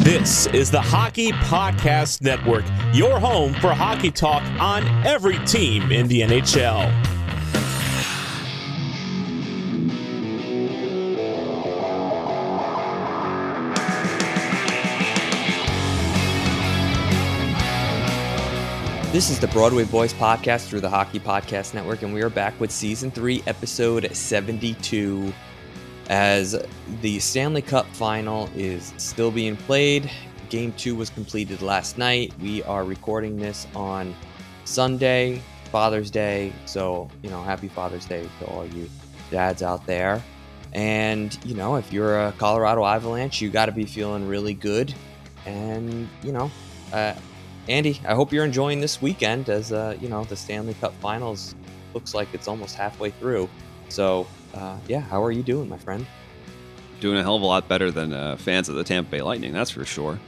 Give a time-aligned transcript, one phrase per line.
[0.00, 6.08] This is the Hockey Podcast Network, your home for hockey talk on every team in
[6.08, 6.90] the NHL.
[19.12, 22.58] This is the Broadway Boys podcast through the Hockey Podcast Network, and we are back
[22.58, 25.30] with season three, episode 72.
[26.10, 26.60] As
[27.02, 30.10] the Stanley Cup final is still being played,
[30.48, 32.34] game two was completed last night.
[32.42, 34.16] We are recording this on
[34.64, 36.52] Sunday, Father's Day.
[36.66, 38.90] So, you know, happy Father's Day to all you
[39.30, 40.20] dads out there.
[40.72, 44.92] And, you know, if you're a Colorado Avalanche, you got to be feeling really good.
[45.46, 46.50] And, you know,
[46.92, 47.14] uh,
[47.68, 51.54] Andy, I hope you're enjoying this weekend as uh, you know the Stanley Cup Finals
[51.94, 53.48] looks like it's almost halfway through.
[53.90, 56.06] So, uh, yeah, how are you doing, my friend?
[57.00, 59.52] Doing a hell of a lot better than uh, fans of the Tampa Bay Lightning,
[59.52, 60.18] that's for sure.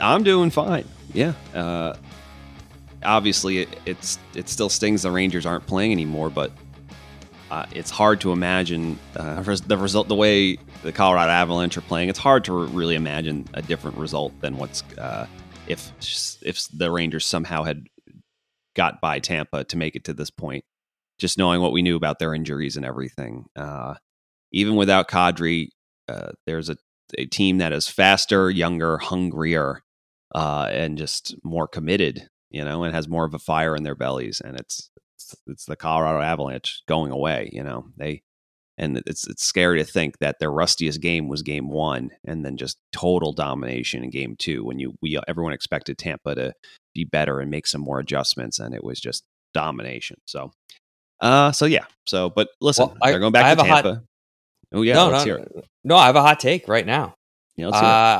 [0.00, 0.86] I'm doing fine.
[1.12, 1.34] Yeah.
[1.54, 1.94] Uh,
[3.04, 6.50] obviously, it, it's it still stings the Rangers aren't playing anymore, but
[7.50, 12.08] uh, it's hard to imagine uh, the result the way the Colorado Avalanche are playing.
[12.08, 15.26] It's hard to really imagine a different result than what's uh,
[15.66, 15.92] if
[16.42, 17.86] if the Rangers somehow had
[18.74, 20.64] got by Tampa to make it to this point,
[21.18, 23.46] just knowing what we knew about their injuries and everything.
[23.56, 23.94] Uh,
[24.52, 25.68] even without Kadri,
[26.08, 26.76] uh, there's a,
[27.16, 29.82] a team that is faster, younger, hungrier,
[30.34, 32.28] uh, and just more committed.
[32.50, 35.64] You know, and has more of a fire in their bellies, and it's it's, it's
[35.64, 37.48] the Colorado Avalanche going away.
[37.50, 38.22] You know, they
[38.78, 42.56] and it's it's scary to think that their rustiest game was game one and then
[42.56, 46.52] just total domination in game two when you we everyone expected tampa to
[46.94, 49.24] be better and make some more adjustments and it was just
[49.54, 50.50] domination so
[51.22, 53.70] uh so yeah so but listen Well, I- they're going back I to have a
[53.70, 54.02] hot- tampa
[54.74, 57.14] oh yeah no, let's no, no, I have a hot take right now.
[57.56, 57.72] yeah, Uh.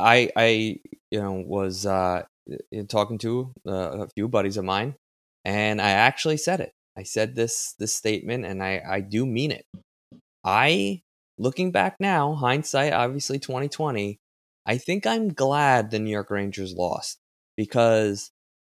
[0.03, 0.77] I I
[1.11, 2.23] you know was uh,
[2.71, 4.95] in talking to uh, a few buddies of mine,
[5.45, 6.71] and I actually said it.
[6.97, 9.65] I said this this statement, and I I do mean it.
[10.43, 11.01] I
[11.37, 14.17] looking back now, hindsight obviously twenty twenty.
[14.65, 17.17] I think I'm glad the New York Rangers lost
[17.57, 18.29] because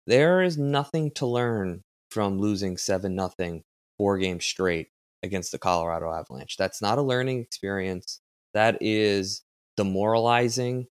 [0.08, 3.64] there is nothing to learn from losing seven nothing
[4.04, 4.90] four games straight
[5.24, 6.58] against the Colorado Avalanche.
[6.58, 8.20] That's not a learning experience.
[8.54, 9.44] That is
[9.78, 10.88] demoralizing.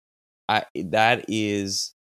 [0.47, 1.95] I that is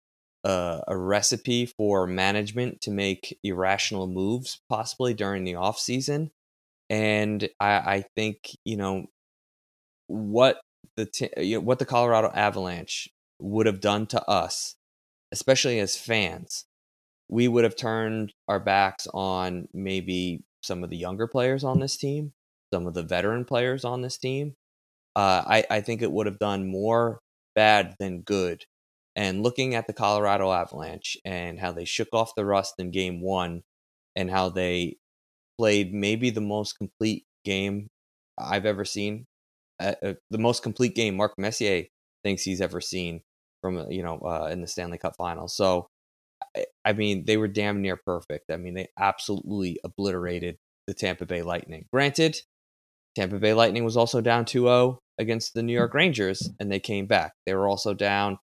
[0.42, 6.32] a, recipe for management to make irrational moves possibly during the off season.
[6.90, 9.06] And I, I think you know
[10.08, 10.60] what
[10.96, 14.74] the t- you know, what the Colorado Avalanche would have done to us,
[15.30, 16.64] especially as fans.
[17.28, 21.96] We would have turned our backs on maybe some of the younger players on this
[21.96, 22.32] team,
[22.72, 24.54] some of the veteran players on this team.
[25.14, 27.20] Uh, I, I think it would have done more
[27.54, 28.64] bad than good.
[29.14, 33.22] And looking at the Colorado Avalanche and how they shook off the rust in game
[33.22, 33.62] one
[34.14, 34.98] and how they
[35.58, 37.88] played maybe the most complete game
[38.36, 39.24] I've ever seen,
[39.80, 41.84] uh, uh, the most complete game Mark Messier
[42.22, 43.22] thinks he's ever seen
[43.62, 45.48] from, uh, you know, uh, in the Stanley Cup final.
[45.48, 45.88] So,
[46.54, 48.50] I, I mean, they were damn near perfect.
[48.50, 51.86] I mean, they absolutely obliterated the Tampa Bay Lightning.
[51.92, 52.36] Granted,
[53.14, 57.06] Tampa Bay Lightning was also down 2-0 against the New York Rangers, and they came
[57.06, 57.32] back.
[57.46, 58.38] They were also down.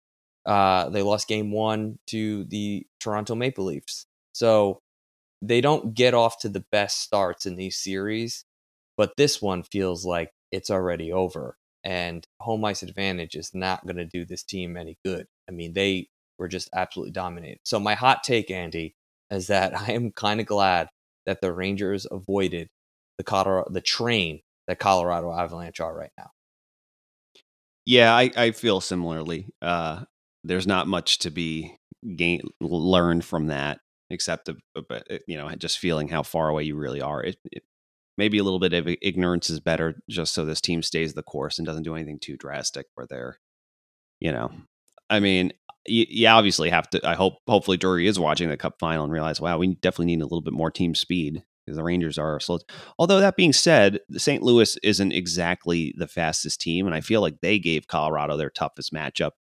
[0.46, 4.06] Uh, they lost game one to the Toronto Maple Leafs.
[4.34, 4.80] So
[5.42, 8.46] they don't get off to the best starts in these series,
[8.98, 11.58] but this one feels like it's already over.
[11.84, 15.28] And home ice advantage is not going to do this team any good.
[15.50, 16.08] I mean, they
[16.40, 17.60] were just absolutely dominated.
[17.64, 18.96] So my hot take, Andy,
[19.30, 20.88] is that I am kind of glad
[21.26, 22.70] that the Rangers avoided
[23.18, 26.32] the Colorado, the train that Colorado Avalanche are right now.
[27.86, 29.50] Yeah, I, I feel similarly.
[29.62, 30.06] Uh,
[30.44, 31.78] there's not much to be
[32.16, 33.80] gain learned from that,
[34.10, 37.22] except a, a, you know just feeling how far away you really are.
[37.24, 37.64] It, it,
[38.18, 41.58] maybe a little bit of ignorance is better, just so this team stays the course
[41.58, 43.40] and doesn't do anything too drastic where they're,
[44.20, 44.52] you know,
[45.10, 45.54] I mean,
[45.86, 47.08] you, you obviously have to.
[47.08, 50.22] I hope hopefully Drury is watching the Cup final and realize, wow, we definitely need
[50.22, 52.60] a little bit more team speed because the Rangers are slow.
[52.98, 54.44] Although that being said, St.
[54.44, 58.94] Louis isn't exactly the fastest team, and I feel like they gave Colorado their toughest
[58.94, 59.32] matchup.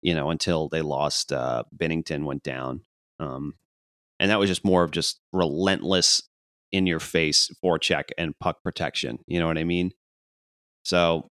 [0.00, 2.82] You know, until they lost, uh, Binnington went down,
[3.18, 3.54] um,
[4.20, 6.22] and that was just more of just relentless
[6.70, 9.18] in your face forecheck and puck protection.
[9.26, 9.90] You know what I mean?
[10.84, 11.30] So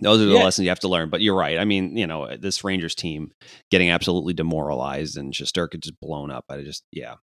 [0.00, 0.44] those are the yeah.
[0.44, 1.10] lessons you have to learn.
[1.10, 1.58] But you're right.
[1.58, 3.32] I mean, you know, uh, this Rangers team
[3.70, 6.44] getting absolutely demoralized and Shesterkin just blown up.
[6.48, 7.14] I just, yeah,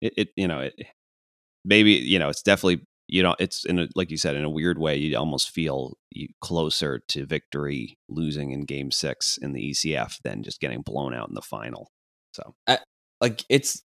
[0.00, 0.74] it, it you know, it,
[1.64, 4.50] maybe you know it's definitely you know it's in a, like you said in a
[4.50, 5.96] weird way you almost feel
[6.40, 11.28] closer to victory losing in game six in the ecf than just getting blown out
[11.28, 11.90] in the final
[12.32, 12.78] so I,
[13.20, 13.82] like it's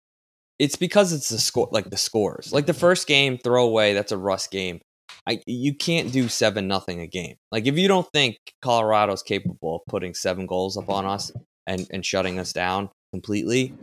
[0.60, 4.18] it's because it's the score like the scores like the first game throwaway that's a
[4.18, 4.80] rust game
[5.28, 9.78] I, you can't do seven nothing a game like if you don't think colorado's capable
[9.78, 11.32] of putting seven goals up on us
[11.66, 13.74] and and shutting us down completely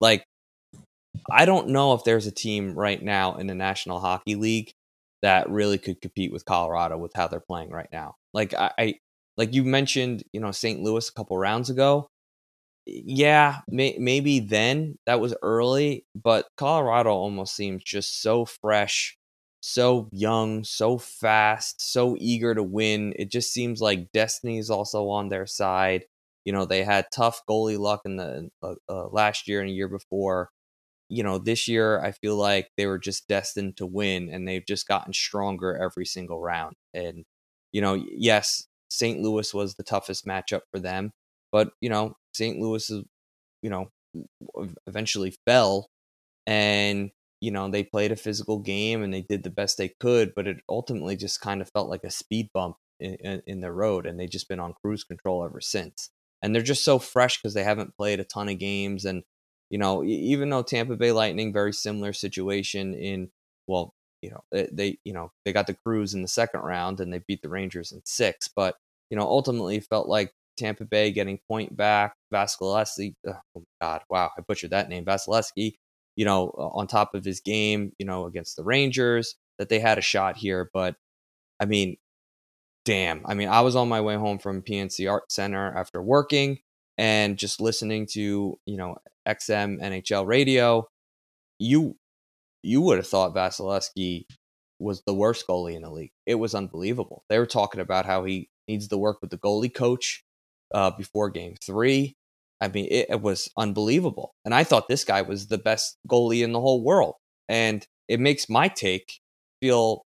[0.00, 0.24] like
[1.30, 4.72] I don't know if there's a team right now in the National Hockey League
[5.22, 8.16] that really could compete with Colorado with how they're playing right now.
[8.34, 8.94] Like I, I
[9.36, 10.80] like you mentioned, you know, St.
[10.80, 12.08] Louis a couple rounds ago.
[12.84, 19.16] Yeah, may, maybe then that was early, but Colorado almost seems just so fresh,
[19.62, 23.14] so young, so fast, so eager to win.
[23.18, 26.04] It just seems like destiny is also on their side.
[26.44, 29.74] You know, they had tough goalie luck in the uh, uh, last year and a
[29.74, 30.50] year before
[31.08, 34.66] you know, this year I feel like they were just destined to win and they've
[34.66, 36.74] just gotten stronger every single round.
[36.94, 37.24] And,
[37.72, 39.20] you know, yes, St.
[39.20, 41.12] Louis was the toughest matchup for them,
[41.50, 42.58] but, you know, St.
[42.58, 43.04] Louis is,
[43.62, 43.90] you know,
[44.86, 45.88] eventually fell
[46.46, 47.10] and,
[47.42, 50.46] you know, they played a physical game and they did the best they could, but
[50.46, 54.06] it ultimately just kind of felt like a speed bump in, in, in their road
[54.06, 56.10] and they've just been on cruise control ever since.
[56.40, 59.24] And they're just so fresh because they haven't played a ton of games and
[59.70, 63.30] you know, even though Tampa Bay Lightning, very similar situation in,
[63.66, 67.10] well, you know, they, you know, they got the Cruise in the second round and
[67.10, 68.76] they beat the Rangers in six, but,
[69.08, 74.42] you know, ultimately felt like Tampa Bay getting point back, Vasilevsky, oh God, wow, I
[74.42, 75.72] butchered that name, Vasilevskiy,
[76.16, 79.98] you know, on top of his game, you know, against the Rangers, that they had
[79.98, 80.70] a shot here.
[80.72, 80.96] But
[81.60, 81.96] I mean,
[82.84, 86.58] damn, I mean, I was on my way home from PNC Art Center after working
[86.98, 90.88] and just listening to you know XM NHL radio,
[91.58, 91.96] you
[92.62, 94.26] you would have thought Vasilevskiy
[94.78, 96.12] was the worst goalie in the league.
[96.26, 97.24] It was unbelievable.
[97.28, 100.24] They were talking about how he needs to work with the goalie coach
[100.72, 102.16] uh, before Game Three.
[102.62, 106.44] I mean, it, it was unbelievable, and I thought this guy was the best goalie
[106.44, 107.16] in the whole world.
[107.48, 109.18] And it makes my take
[109.60, 110.04] feel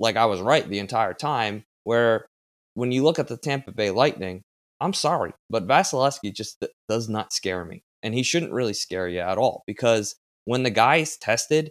[0.00, 1.64] like I was right the entire time.
[1.84, 2.26] Where
[2.72, 4.42] when you look at the Tampa Bay Lightning,
[4.80, 7.82] I'm sorry, but Vasilevskiy just th- does not scare me.
[8.02, 10.16] And he shouldn't really scare you at all because
[10.46, 11.70] when the guy's tested,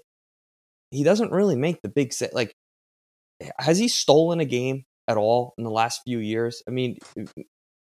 [0.91, 2.33] he doesn't really make the big set.
[2.33, 2.53] Like,
[3.59, 6.61] has he stolen a game at all in the last few years?
[6.67, 6.97] I mean,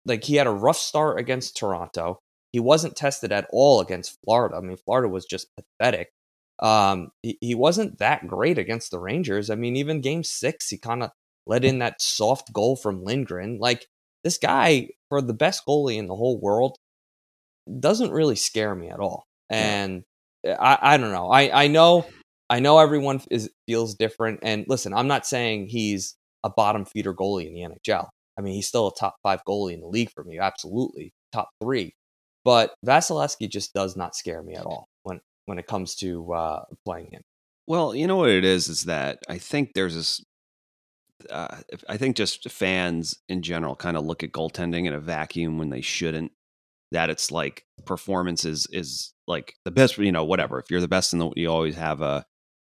[0.06, 2.18] like he had a rough start against Toronto.
[2.52, 4.56] He wasn't tested at all against Florida.
[4.56, 6.08] I mean, Florida was just pathetic.
[6.60, 9.50] Um, he, he wasn't that great against the Rangers.
[9.50, 11.10] I mean, even game six, he kind of
[11.46, 13.58] let in that soft goal from Lindgren.
[13.58, 13.86] Like,
[14.24, 16.76] this guy, for the best goalie in the whole world,
[17.78, 19.26] doesn't really scare me at all.
[19.48, 20.02] And
[20.44, 21.30] eh, I, I don't know.
[21.30, 22.06] I, I know
[22.50, 24.40] I know everyone is feels different.
[24.42, 28.08] And listen, I'm not saying he's a bottom feeder goalie in the NHL.
[28.40, 31.50] I mean, he's still a top five goalie in the league for me, absolutely top
[31.62, 31.94] three.
[32.42, 36.62] But Vasilevskiy just does not scare me at all when when it comes to uh,
[36.86, 37.20] playing him.
[37.66, 40.24] Well, you know what it is is that I think there's this
[41.28, 45.58] uh, I think just fans in general kind of look at goaltending in a vacuum
[45.58, 46.32] when they shouldn't.
[46.92, 50.58] That it's like performance is is like the best, you know, whatever.
[50.58, 52.24] If you're the best in the, you always have a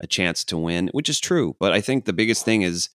[0.01, 1.55] a chance to win, which is true.
[1.57, 2.89] But I think the biggest thing is,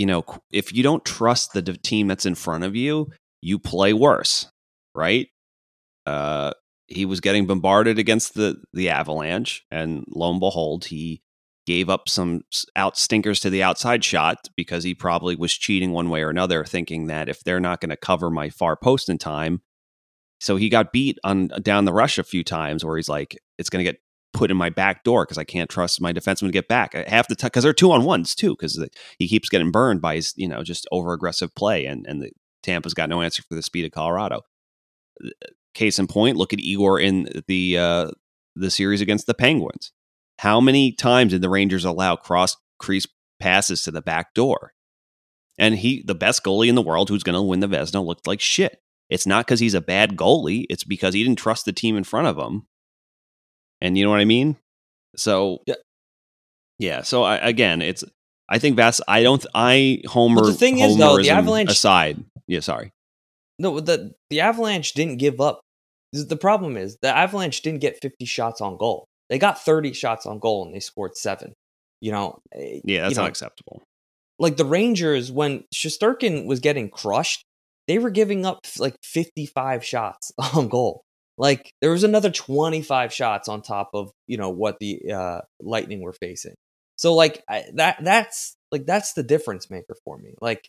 [0.00, 3.10] you know, if you don't trust the team that's in front of you,
[3.42, 4.50] you play worse,
[4.94, 5.28] right?
[6.06, 6.52] Uh,
[6.86, 11.20] he was getting bombarded against the the Avalanche, and lo and behold, he
[11.66, 12.40] gave up some
[12.74, 16.64] out stinkers to the outside shot because he probably was cheating one way or another,
[16.64, 19.60] thinking that if they're not going to cover my far post in time,
[20.40, 23.68] so he got beat on down the rush a few times where he's like, it's
[23.68, 24.00] going to get
[24.32, 26.94] put in my back door because I can't trust my defenseman to get back.
[26.94, 28.82] I have to because they're two on ones too because
[29.18, 32.30] he keeps getting burned by his you know just over aggressive play and and the
[32.62, 34.42] Tampa's got no answer for the speed of Colorado.
[35.74, 38.10] Case in point, look at Igor in the uh,
[38.56, 39.92] the series against the Penguins.
[40.38, 43.06] How many times did the Rangers allow cross crease
[43.38, 44.72] passes to the back door?
[45.58, 48.26] And he, the best goalie in the world, who's going to win the Vezina, looked
[48.26, 48.80] like shit.
[49.10, 52.04] It's not because he's a bad goalie; it's because he didn't trust the team in
[52.04, 52.66] front of him.
[53.80, 54.56] And you know what I mean?
[55.16, 55.74] So Yeah.
[56.78, 57.02] yeah.
[57.02, 58.04] So I, again, it's
[58.48, 59.00] I think Vas.
[59.06, 59.44] I don't.
[59.54, 60.42] I Homer.
[60.44, 62.22] the thing is, though, the Avalanche- aside.
[62.48, 62.90] Yeah, sorry.
[63.58, 65.60] No, the the Avalanche didn't give up.
[66.12, 69.04] The problem is the Avalanche didn't get 50 shots on goal.
[69.28, 71.52] They got 30 shots on goal and they scored seven.
[72.00, 73.82] You know, eh, Yeah, that's you know, not acceptable.
[74.40, 77.44] like the Rangers when Shesterkin was getting crushed,
[77.86, 81.02] they were giving up like 55 shots on goal.
[81.40, 86.02] Like there was another 25 shots on top of you know what the uh, Lightning
[86.02, 86.54] were facing.
[86.96, 90.34] So like I, that that's like that's the difference maker for me.
[90.42, 90.68] Like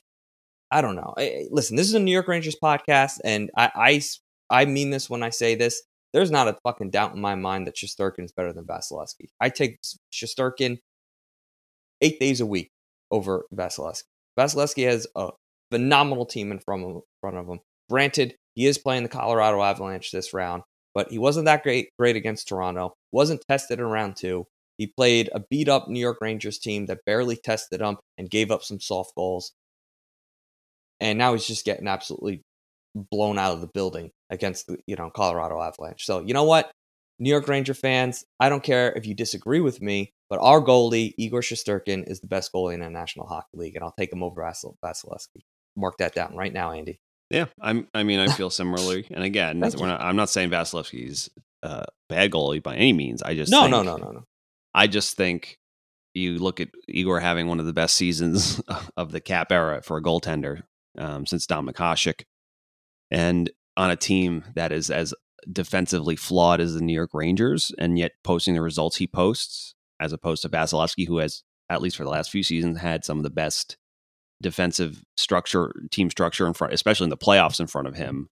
[0.72, 1.14] I don't know.
[1.18, 5.24] I- I- listen, this is a New York Rangers podcast, and I—I mean this when
[5.24, 5.84] I say this.
[6.14, 9.28] There's not a fucking doubt in my mind that Shesterkin is better than Vasilevsky.
[9.42, 9.80] I take
[10.14, 10.80] Shesterkin
[12.02, 12.70] eight days a week
[13.12, 14.04] over Vasilevsky.
[14.40, 15.32] Vasilevsky has a
[15.72, 17.60] phenomenal team in front of, front of him.
[17.90, 22.16] Granted, he is playing the Colorado Avalanche this round, but he wasn't that great great
[22.16, 22.94] against Toronto.
[23.12, 24.46] Wasn't tested in round two.
[24.78, 28.52] He played a beat up New York Rangers team that barely tested him and gave
[28.52, 29.54] up some soft goals.
[31.00, 32.42] And now he's just getting absolutely
[32.96, 36.06] blown out of the building against the you know Colorado Avalanche.
[36.06, 36.72] So you know what,
[37.20, 41.14] New York Ranger fans, I don't care if you disagree with me, but our goalie
[41.18, 44.24] Igor Shesterkin is the best goalie in the National Hockey League, and I'll take him
[44.24, 45.44] over Vasil- Vasilevsky.
[45.76, 47.00] Mark that down right now, Andy.
[47.32, 47.88] Yeah, I'm.
[47.94, 49.08] I mean, I feel similarly.
[49.12, 51.30] And again, we're not, I'm not saying Vasilevsky's
[51.64, 53.22] uh, bad goalie by any means.
[53.24, 54.24] I just No, think, no, no, no, no.
[54.74, 55.58] I just think
[56.14, 58.62] you look at Igor having one of the best seasons
[58.98, 60.64] of the cap era for a goaltender
[60.98, 62.24] um, since Dominik Hasek,
[63.10, 65.14] and on a team that is as
[65.52, 70.14] defensively flawed as the New York Rangers, and yet posting the results he posts, as
[70.14, 73.24] opposed to Vasilevsky, who has at least for the last few seasons had some of
[73.24, 73.78] the best
[74.42, 78.30] defensive structure, team structure in front, especially in the playoffs in front of him,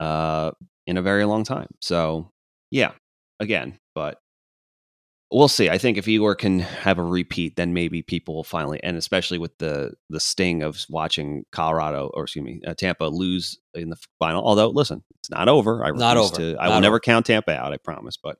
[0.00, 0.52] uh,
[0.86, 1.68] in a very long time.
[1.80, 2.30] So,
[2.70, 2.92] yeah,
[3.40, 4.18] again, but
[5.30, 5.70] we'll see.
[5.70, 9.38] I think if Igor can have a repeat, then maybe people will finally, and especially
[9.38, 13.96] with the the sting of watching Colorado or excuse me, uh, Tampa lose in the
[14.18, 14.44] final.
[14.44, 15.84] Although, listen, it's not over.
[15.84, 16.36] I Not over.
[16.36, 17.72] To, I Not will never count Tampa out.
[17.72, 18.38] I promise, but.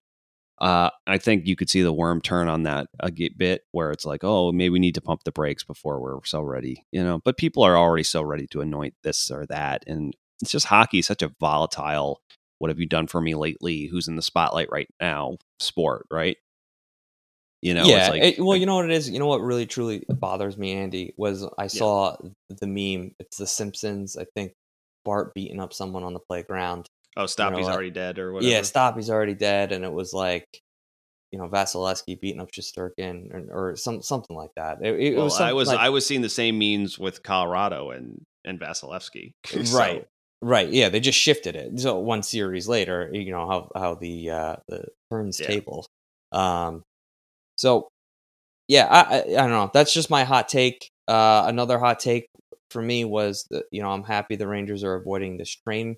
[0.62, 4.04] Uh, I think you could see the worm turn on that a bit where it's
[4.04, 7.21] like, oh, maybe we need to pump the brakes before we're so ready, you know.
[7.25, 11.02] But people are already so ready to anoint this or that, and it's just hockey
[11.02, 12.21] such a volatile.
[12.59, 13.87] What have you done for me lately?
[13.87, 15.38] Who's in the spotlight right now?
[15.59, 16.37] Sport, right?
[17.61, 17.99] You know, yeah.
[17.99, 19.11] it's like, it- well, you know what it is.
[19.11, 22.16] You know what really truly bothers me, Andy, was I saw
[22.49, 23.16] the meme.
[23.19, 24.16] It's The Simpsons.
[24.16, 24.52] I think
[25.04, 26.87] Bart beating up someone on the playground.
[27.16, 28.50] Oh, stop, you know, he's like- already dead or whatever.
[28.50, 28.97] Yeah, stop.
[28.97, 30.47] He's already dead, and it was like,
[31.31, 34.78] you know, Vasilevsky beating up Shesterkin or, or some something like that.
[34.83, 37.90] It, it Well, was I was like- I was seeing the same means with Colorado
[37.90, 39.33] and and Vasilevsky.
[39.47, 40.07] So, right
[40.45, 44.28] right yeah they just shifted it so one series later you know how how the
[44.28, 45.47] uh the turns Yeah.
[45.47, 45.87] tables
[46.33, 46.83] um
[47.54, 47.87] so
[48.66, 52.26] yeah I, I i don't know that's just my hot take uh another hot take
[52.71, 55.95] for me was that you know i'm happy the rangers are avoiding this train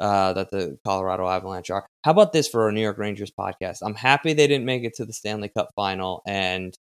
[0.00, 3.78] uh that the colorado avalanche are how about this for a new york rangers podcast
[3.82, 6.76] i'm happy they didn't make it to the stanley cup final and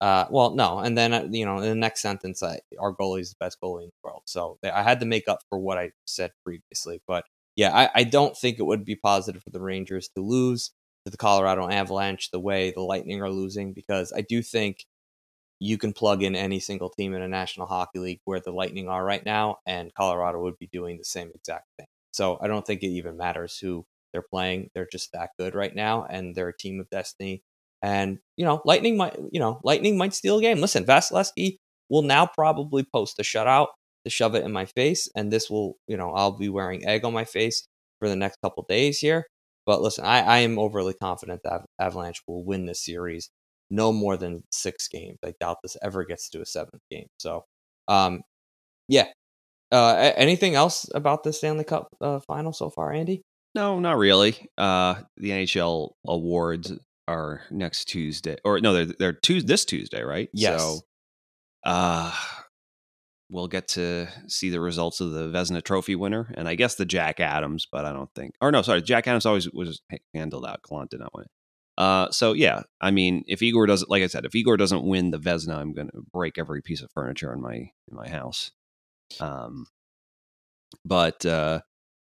[0.00, 3.20] uh, well, no, and then uh, you know, in the next sentence, I, our goalie
[3.20, 4.22] is the best goalie in the world.
[4.24, 7.02] So they- I had to make up for what I said previously.
[7.06, 7.24] But
[7.56, 10.70] yeah, I, I don't think it would be positive for the Rangers to lose
[11.04, 14.86] to the Colorado Avalanche the way the Lightning are losing, because I do think
[15.60, 18.88] you can plug in any single team in a National Hockey League where the Lightning
[18.88, 21.86] are right now, and Colorado would be doing the same exact thing.
[22.12, 24.70] So I don't think it even matters who they're playing.
[24.74, 27.42] They're just that good right now, and they're a team of destiny.
[27.82, 30.60] And you know, Lightning might, you know, Lightning might steal a game.
[30.60, 33.68] Listen, Vasilevsky will now probably post a shutout
[34.04, 37.04] to shove it in my face, and this will, you know, I'll be wearing egg
[37.04, 37.66] on my face
[37.98, 39.26] for the next couple days here.
[39.66, 43.30] But listen, I, I am overly confident that Avalanche will win this series,
[43.70, 45.18] no more than six games.
[45.24, 47.06] I doubt this ever gets to a seventh game.
[47.18, 47.44] So,
[47.88, 48.22] um,
[48.88, 49.08] yeah.
[49.72, 53.22] Uh, anything else about the Stanley Cup uh, final so far, Andy?
[53.54, 54.48] No, not really.
[54.58, 56.72] Uh, the NHL awards
[57.08, 60.28] are next Tuesday, or no, they're they're Tues this Tuesday, right?
[60.32, 60.60] Yes.
[60.60, 60.80] So,
[61.64, 62.14] uh,
[63.28, 66.84] we'll get to see the results of the Vezina Trophy winner, and I guess the
[66.84, 68.34] Jack Adams, but I don't think.
[68.40, 69.80] Or no, sorry, Jack Adams always was
[70.14, 70.60] handled out.
[70.68, 71.30] Gallant did not win it.
[71.78, 75.10] Uh, so yeah, I mean, if Igor doesn't, like I said, if Igor doesn't win
[75.10, 78.52] the Vezina, I'm going to break every piece of furniture in my in my house.
[79.18, 79.66] Um,
[80.84, 81.60] But uh,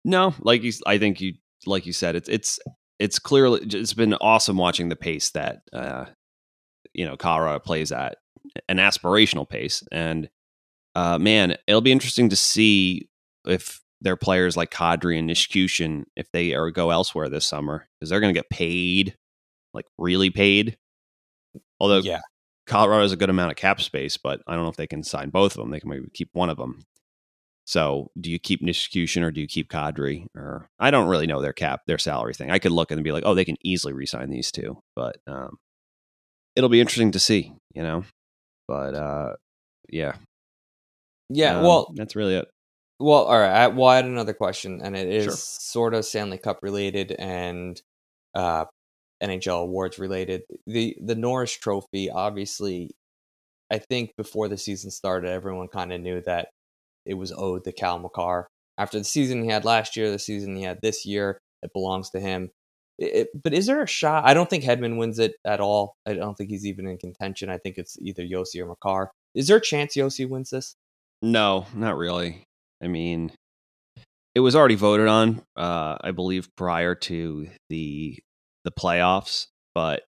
[0.04, 1.34] no, like you, I think you,
[1.66, 2.58] like you said, it's it's
[2.98, 6.06] it's clearly it's been awesome watching the pace that uh,
[6.92, 8.16] you know Colorado plays at
[8.68, 10.28] an aspirational pace, and
[10.94, 13.08] uh, man, it'll be interesting to see
[13.46, 18.10] if their players like Kadri and Nichushkin if they are go elsewhere this summer because
[18.10, 19.16] they're going to get paid,
[19.72, 20.76] like really paid.
[21.80, 22.20] Although Yeah.
[22.66, 25.02] Colorado has a good amount of cap space, but I don't know if they can
[25.02, 25.70] sign both of them.
[25.70, 26.84] They can maybe keep one of them.
[27.66, 30.26] So, do you keep Nichushkin or do you keep Kadri?
[30.36, 32.50] Or I don't really know their cap, their salary thing.
[32.50, 35.56] I could look and be like, oh, they can easily resign these two, but um,
[36.56, 38.04] it'll be interesting to see, you know.
[38.68, 39.36] But uh,
[39.88, 40.16] yeah,
[41.30, 42.48] Yeah, um, well, that's really it.
[43.00, 43.64] Well, all right.
[43.64, 45.32] I, well, I had another question, and it is Sure.
[45.34, 47.80] sort of Stanley Cup related and
[48.34, 48.66] uh,
[49.22, 50.42] NHL awards related.
[50.66, 52.90] the The Norris Trophy, obviously,
[53.70, 56.48] I think before the season started, everyone kind of knew that
[57.06, 58.48] it was owed to Cale Makar.
[58.78, 62.10] After the season he had last year, the season he had this year, it belongs
[62.10, 62.50] to him.
[62.98, 64.24] It- but is there a shot?
[64.24, 65.96] I don't think Hedman wins it at all.
[66.06, 67.50] I don't think he's even in contention.
[67.50, 69.10] I think it's either Josi or Makar.
[69.34, 70.76] Is there a chance Josi wins this?
[71.22, 72.44] No, not really.
[72.82, 73.32] I mean,
[74.34, 78.18] it was already voted on, uh, I believe, prior to the
[78.64, 80.02] the playoffs, but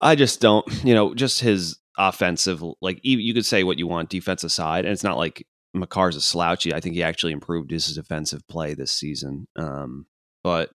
[0.00, 4.08] I just don't, you know, just his offensive, like you could say what you want,
[4.08, 6.72] defensive side, and it's not like Makar's a slouchy.
[6.72, 9.46] I think he actually improved his defensive play this season.
[9.56, 10.06] Um,
[10.42, 10.70] but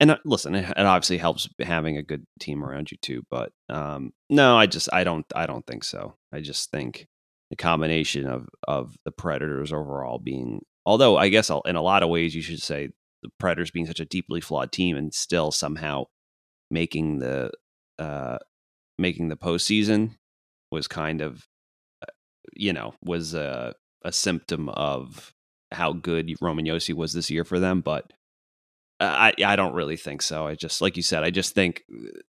[0.00, 3.22] and uh, listen, it, it obviously helps having a good team around you too.
[3.30, 6.16] But um, no, I just I don't I don't think so.
[6.32, 7.06] I just think
[7.50, 12.08] the combination of of the Predators overall being, although I guess in a lot of
[12.08, 12.90] ways you should say
[13.22, 16.04] the Predators being such a deeply flawed team and still somehow
[16.70, 17.50] making the
[17.98, 18.38] uh,
[18.98, 20.16] making the postseason
[20.70, 21.46] was kind of
[22.02, 22.12] uh,
[22.54, 23.74] you know was a
[24.04, 25.32] a symptom of
[25.72, 28.12] how good Roman Josi was this year for them, but.
[29.02, 30.46] I I don't really think so.
[30.46, 31.24] I just like you said.
[31.24, 31.84] I just think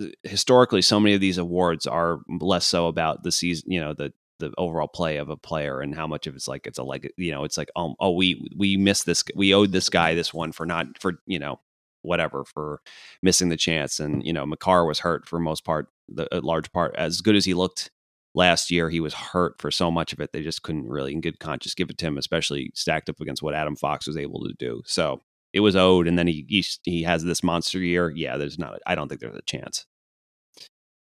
[0.02, 3.72] uh, historically, so many of these awards are less so about the season.
[3.72, 6.68] You know, the the overall play of a player and how much of it's like
[6.68, 9.72] it's a like you know it's like um, oh we we missed this we owed
[9.72, 11.60] this guy this one for not for you know
[12.02, 12.82] whatever for
[13.24, 16.96] missing the chance and you know Makar was hurt for most part the large part
[16.96, 17.90] as good as he looked
[18.36, 21.22] last year he was hurt for so much of it they just couldn't really in
[21.22, 24.44] good conscience give it to him especially stacked up against what Adam Fox was able
[24.44, 25.22] to do so
[25.54, 28.80] it was owed and then he he, he has this monster year yeah there's not
[28.86, 29.86] I don't think there's a chance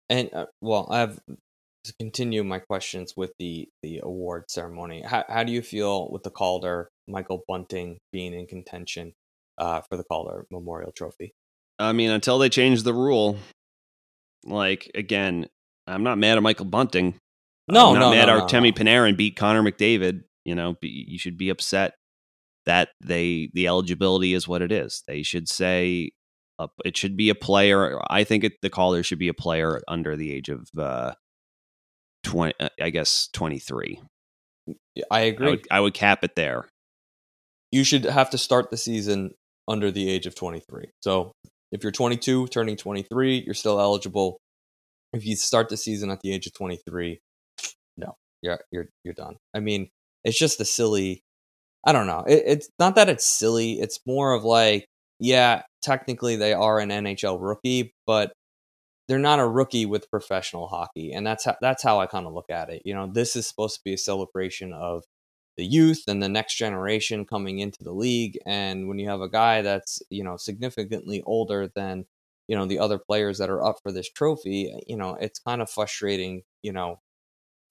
[0.08, 1.18] And uh, well, I have
[1.84, 5.02] to continue my questions with the the award ceremony.
[5.02, 9.12] How how do you feel with the Calder, Michael Bunting being in contention
[9.58, 11.34] uh, for the Calder Memorial Trophy?
[11.78, 13.38] I mean, until they change the rule,
[14.44, 15.48] like again,
[15.88, 17.14] I'm not mad at Michael Bunting.
[17.68, 18.84] No, I'm not no, mad no, Artemi no.
[18.84, 20.22] Panarin beat Connor McDavid.
[20.44, 21.94] You know, be, you should be upset
[22.66, 25.02] that they the eligibility is what it is.
[25.08, 26.10] They should say
[26.58, 28.00] uh, it should be a player.
[28.10, 31.14] I think it, the Calder should be a player under the age of uh,
[32.22, 32.54] twenty.
[32.60, 34.00] Uh, I guess twenty three.
[35.10, 35.50] I I agree.
[35.50, 36.68] would, I would cap it there.
[37.72, 39.32] you should have to start the season
[39.66, 40.90] under the age of 23.
[41.02, 41.32] So
[41.72, 44.38] if you're 22, turning 23, you're still eligible.
[45.12, 47.20] If you start the season at the age of 23,
[47.96, 49.36] no, you're you're you're done.
[49.54, 49.90] I mean,
[50.24, 51.22] it's just a silly.
[51.86, 52.24] I don't know.
[52.26, 53.80] It, it's not that it's silly.
[53.80, 54.86] It's more of like,
[55.20, 58.32] yeah, technically they are an NHL rookie, but
[59.08, 62.34] they're not a rookie with professional hockey, and that's how that's how I kind of
[62.34, 62.82] look at it.
[62.84, 65.04] You know, this is supposed to be a celebration of
[65.56, 69.28] the youth and the next generation coming into the league, and when you have a
[69.28, 72.04] guy that's you know significantly older than
[72.48, 75.62] you know the other players that are up for this trophy, you know, it's kind
[75.62, 76.42] of frustrating.
[76.62, 77.00] You know,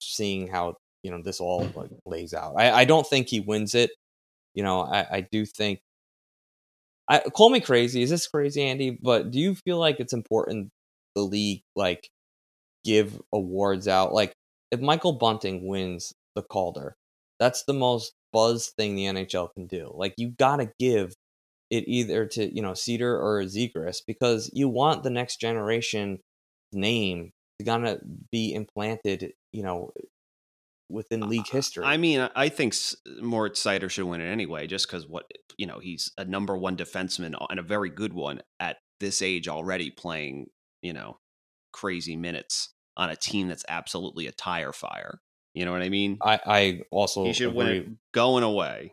[0.00, 2.54] seeing how you know this all like lays out.
[2.56, 3.90] I, I don't think he wins it.
[4.54, 5.80] You know, I, I do think.
[7.08, 8.02] I call me crazy.
[8.02, 8.90] Is this crazy, Andy?
[8.90, 10.70] But do you feel like it's important
[11.14, 12.08] the league like
[12.84, 14.12] give awards out?
[14.12, 14.32] Like
[14.70, 16.96] if Michael Bunting wins the Calder,
[17.40, 19.90] that's the most buzz thing the NHL can do.
[19.94, 21.14] Like you gotta give
[21.70, 26.18] it either to you know Seider or Zegras because you want the next generation
[26.72, 27.98] name to gonna
[28.30, 29.32] be implanted.
[29.52, 29.92] You know,
[30.90, 31.84] within league history.
[31.84, 32.74] I mean, I- think
[33.20, 36.76] Moritz Seider should win it anyway, just because what you know he's a number one
[36.76, 40.46] defenseman and a very good one at this age already, playing
[40.82, 41.18] you know
[41.72, 45.20] crazy minutes on a team that's absolutely a tire fire.
[45.54, 46.18] You know what I mean?
[46.22, 48.92] I, I also he should win it going away.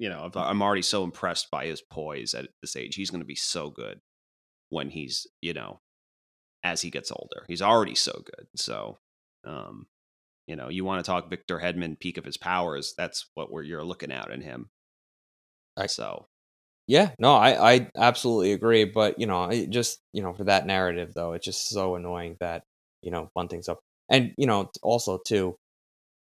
[0.00, 2.96] You know, I'm already so impressed by his poise at this age.
[2.96, 4.00] He's going to be so good
[4.70, 5.80] when he's you know
[6.64, 7.44] as he gets older.
[7.48, 8.48] He's already so good.
[8.56, 8.98] So,
[9.44, 9.86] um,
[10.48, 12.94] You know, you want to talk Victor Hedman peak of his powers.
[12.98, 14.70] That's what we're, you're looking at in him.
[15.76, 16.26] I- so
[16.88, 18.84] Yeah, no, I, I absolutely agree.
[18.84, 22.36] But you know, it just you know, for that narrative though, it's just so annoying
[22.40, 22.64] that
[23.02, 25.56] you know Bunting's up, and you know, also too,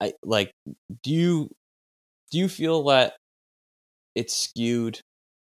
[0.02, 0.52] I like.
[1.04, 1.50] Do you
[2.32, 3.16] do you feel that
[4.16, 5.00] it's skewed?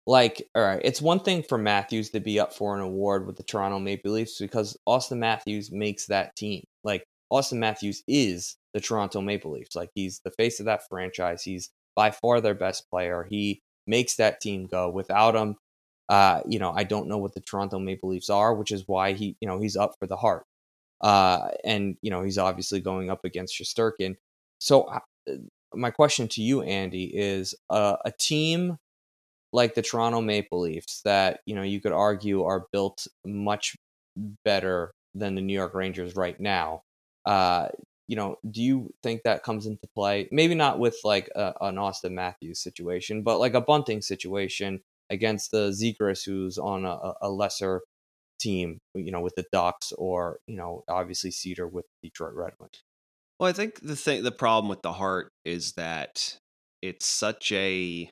[0.07, 3.37] Like, all right, it's one thing for Matthews to be up for an award with
[3.37, 6.63] the Toronto Maple Leafs because Auston Matthews makes that team.
[6.83, 9.75] Like, Auston Matthews is the Toronto Maple Leafs.
[9.75, 11.43] Like, he's the face of that franchise.
[11.43, 13.27] He's by far their best player.
[13.29, 14.89] He makes that team go.
[14.89, 15.55] Without him,
[16.09, 19.13] uh, you know, I don't know what the Toronto Maple Leafs are, which is why
[19.13, 20.43] he, you know, he's up for the Hart.
[20.99, 24.15] Uh, and you know, he's obviously going up against Shesterkin.
[24.59, 24.99] So, uh,
[25.73, 28.77] my question to you, Andy, is uh, a team
[29.53, 33.75] like the Toronto Maple Leafs that you know you could argue are built much
[34.45, 36.83] better than the New York Rangers right now.
[37.25, 37.67] Uh,
[38.07, 40.27] you know, do you think that comes into play?
[40.31, 45.51] Maybe not with like a, an Auston Matthews situation, but like a Bunting situation against
[45.51, 47.81] the Zegras, who's on a, a lesser
[48.39, 52.83] team, you know, with the Ducks, or you know, obviously Seider with Detroit Red Wings.
[53.41, 56.37] Well, I think the thing, the problem with the Hart is that
[56.83, 58.07] it's such a.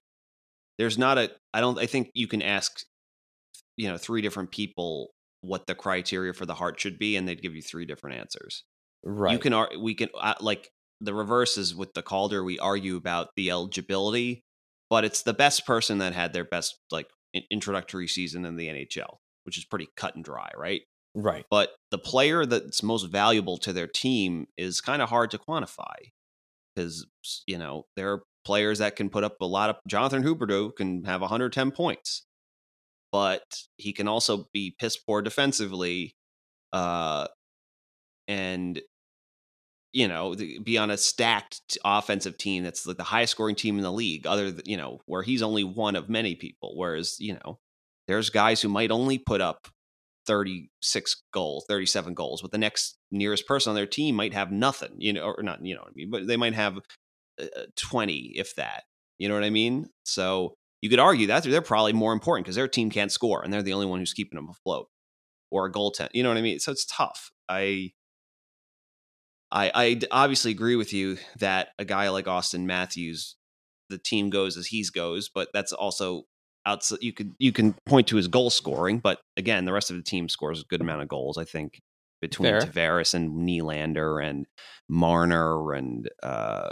[0.80, 1.30] There's not a.
[1.54, 1.78] I don't.
[1.78, 2.84] I think you can ask,
[3.78, 5.12] you know, three different people
[5.42, 8.64] what the criteria for the Hart should be, and they'd give you three different answers.
[9.06, 9.34] Right.
[9.34, 9.54] You can.
[9.80, 10.68] We can uh, like
[11.00, 12.44] the reverse is with the Calder.
[12.44, 14.42] We argue about the eligibility,
[14.90, 17.08] but it's the best person that had their best like
[17.52, 20.82] introductory season in the NHL, which is pretty cut and dry, right?
[21.22, 21.46] Right.
[21.50, 25.96] but the player that's most valuable to their team is kind of hard to quantify
[26.76, 27.08] because
[27.46, 31.04] you know there are players that can put up a lot of Jonathan Huberdeau can
[31.04, 32.26] have 110 points
[33.12, 33.44] but
[33.78, 36.16] he can also be piss poor defensively
[36.74, 37.28] uh
[38.28, 38.82] and
[39.92, 43.84] you know be on a stacked offensive team that's like the highest scoring team in
[43.84, 47.34] the league other than you know where he's only one of many people whereas you
[47.34, 47.60] know
[48.08, 49.68] there's guys who might only put up
[50.30, 54.92] 36 goals 37 goals but the next nearest person on their team might have nothing
[55.00, 56.78] you know or not you know what i mean but they might have
[57.42, 58.84] uh, 20 if that
[59.18, 59.88] you know what i mean?
[60.04, 63.52] So you could argue that they're probably more important because their team can't score and
[63.52, 64.88] they're the only one who's keeping them afloat
[65.52, 66.60] or a goaltend you know what i mean?
[66.60, 67.32] So it's tough.
[67.50, 67.92] I
[69.52, 73.36] I, I obviously agree with you that a guy like Auston Matthews,
[73.90, 76.26] the team goes as he goes, but that's also
[76.66, 77.00] outside.
[77.02, 80.04] You could you can point to his goal scoring, but again, the rest of the
[80.04, 81.38] team scores a good amount of goals.
[81.38, 81.82] I think
[82.22, 82.62] between Fair.
[82.62, 84.46] Tavares and Nylander and
[84.90, 86.70] Marner and uh,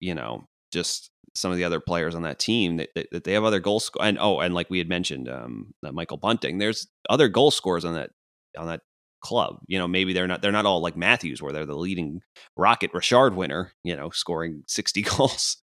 [0.00, 3.32] you know just some of the other players on that team that, that, that they
[3.32, 6.58] have other goal score and oh and like we had mentioned um, that Michael Bunting,
[6.58, 8.10] there's other goal scorers on that
[8.58, 8.80] on that
[9.20, 9.58] club.
[9.66, 12.22] You know, maybe they're not they're not all like Matthews where they're the leading
[12.56, 15.58] Rocket Richard winner, you know, scoring 60 goals.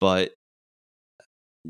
[0.00, 0.32] But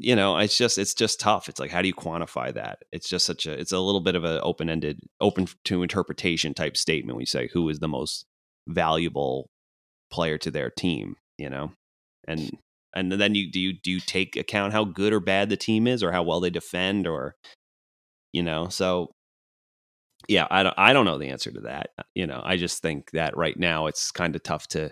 [0.01, 1.49] you know, it's just it's just tough.
[1.49, 2.81] It's like how do you quantify that?
[2.93, 6.77] It's just such a it's a little bit of an open-ended open to interpretation type
[6.77, 8.27] statement when you say who is the most
[8.69, 9.51] valuable
[10.11, 11.73] player to their team, you know?
[12.27, 12.51] And
[12.95, 15.87] and then you do you do you take account how good or bad the team
[15.87, 17.35] is or how well they defend or
[18.33, 19.13] you know, so
[20.29, 21.91] yeah, I don't I don't know the answer to that.
[21.99, 24.91] Uh, you know, I just think that right now it's kind of tough to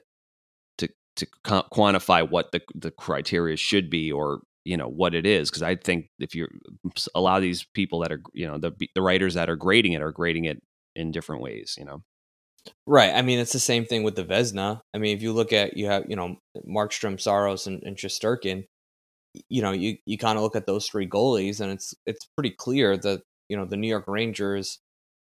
[0.78, 5.48] to to quantify what the the criteria should be or you know what it is
[5.48, 6.50] because I think if you're
[7.14, 9.92] a lot of these people that are you know the the writers that are grading
[9.92, 10.60] it are grading it
[10.94, 11.76] in different ways.
[11.78, 12.02] You know,
[12.86, 13.12] Right.
[13.14, 14.80] I mean, it's the same thing with the Vezina.
[14.94, 16.36] I mean, if you look at you have you know
[16.68, 17.96] Markstrom, Saros, and, and
[19.48, 22.50] you know you you kind of look at those three goalies, and it's it's pretty
[22.50, 24.78] clear that you know the New York Rangers,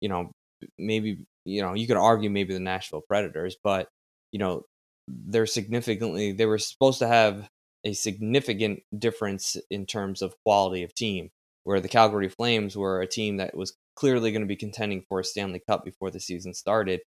[0.00, 0.30] you know
[0.78, 3.88] maybe you know you could argue maybe the Nashville Predators, but
[4.32, 4.62] you know
[5.08, 7.48] they're significantly they were supposed to have
[7.84, 11.30] a significant difference in terms of quality of team,
[11.64, 15.20] where the Calgary Flames were a team that was clearly going to be contending for
[15.20, 17.00] a Stanley Cup before the season started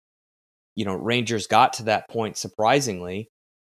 [0.75, 3.29] you know, Rangers got to that point surprisingly,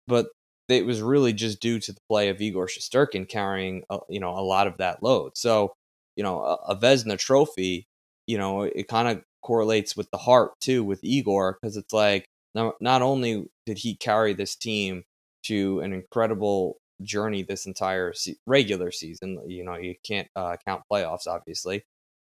[0.08, 0.28] but
[0.68, 4.32] it was really just due to the play of Igor Shesterkin carrying, a, you know,
[4.32, 5.32] a lot of that load.
[5.36, 5.74] So,
[6.16, 7.88] you know, a, a Vezina trophy,
[8.28, 12.26] you know, it kind of correlates with the Hart too with Igor because it's like
[12.54, 15.04] not, not only did he carry this team
[15.44, 20.84] to an incredible journey this entire se- regular season, you know, you can't uh, count
[20.92, 21.84] playoffs obviously,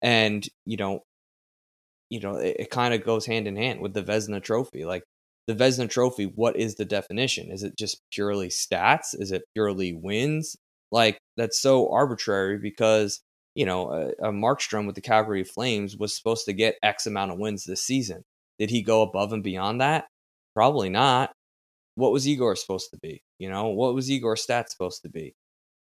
[0.02, 1.04] and you know
[2.10, 4.86] you know, it, it kind of goes hand in hand with the Vezina Trophy.
[4.86, 5.04] Like
[5.48, 7.52] the Vezina Trophy, what is the definition?
[7.52, 9.14] Is it just purely stats?
[9.14, 10.56] Is it purely wins?
[10.92, 13.22] Like that's so arbitrary because
[13.56, 17.32] you know a, a Markstrom with the Calgary Flames was supposed to get X amount
[17.32, 18.24] of wins this season.
[18.60, 20.06] Did he go above and beyond that?
[20.56, 21.32] Probably not.
[21.98, 23.24] What was Igor supposed to be?
[23.40, 25.34] You know, what was Igor's stats supposed to be?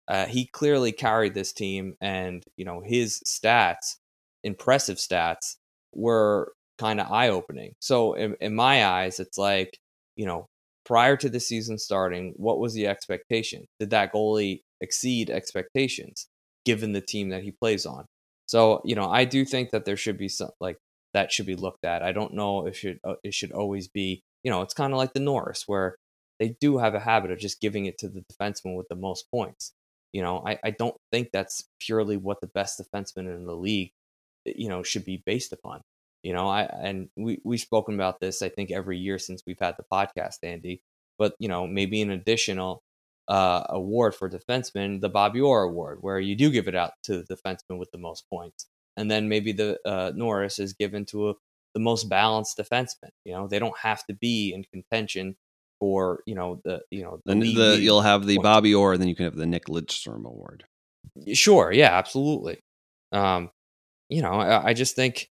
[0.07, 3.97] Uh, he clearly carried this team, and you know his stats,
[4.41, 5.57] impressive stats,
[5.93, 7.73] were kind of eye opening.
[7.81, 9.77] So in, in my eyes, it's like
[10.15, 10.47] you know
[10.85, 13.65] prior to the season starting, what was the expectation?
[13.81, 16.27] Did that goalie exceed expectations
[16.63, 18.05] given the team that he plays on?
[18.45, 20.77] So you know, I do think that there should be some like
[21.13, 22.03] that should be looked at.
[22.03, 24.93] I don't know if it should uh, it should always be you know it's kind
[24.93, 25.97] of like the Norris where
[26.39, 29.29] they do have a habit of just giving it to the defenseman with the most
[29.31, 29.73] points.
[30.11, 33.91] You know, I, I don't think that's purely what the best defenseman in the league,
[34.47, 35.81] eh, you know, should be based upon.
[36.23, 39.59] You know, I and we we've spoken about this I think every year since we've
[39.59, 40.81] had the podcast, Andy.
[41.17, 42.81] But you know, maybe an additional
[43.27, 47.23] uh, award for defenseman, the Bobby Orr Award, where you do give it out to
[47.23, 48.67] the defenseman with the most points,
[48.97, 51.33] and then maybe the uh, Norris is given to a,
[51.73, 53.09] the most balanced defenseman.
[53.23, 55.35] You know, they don't have to be in contention
[55.79, 58.37] for you know the you know the, the, you'll have the.
[58.39, 60.65] Bobby Orr, and then you can have the Nick Lidstrom Award.
[61.33, 62.59] Sure, yeah, absolutely.
[63.11, 63.49] Um,
[64.09, 65.29] you know, I, I just think,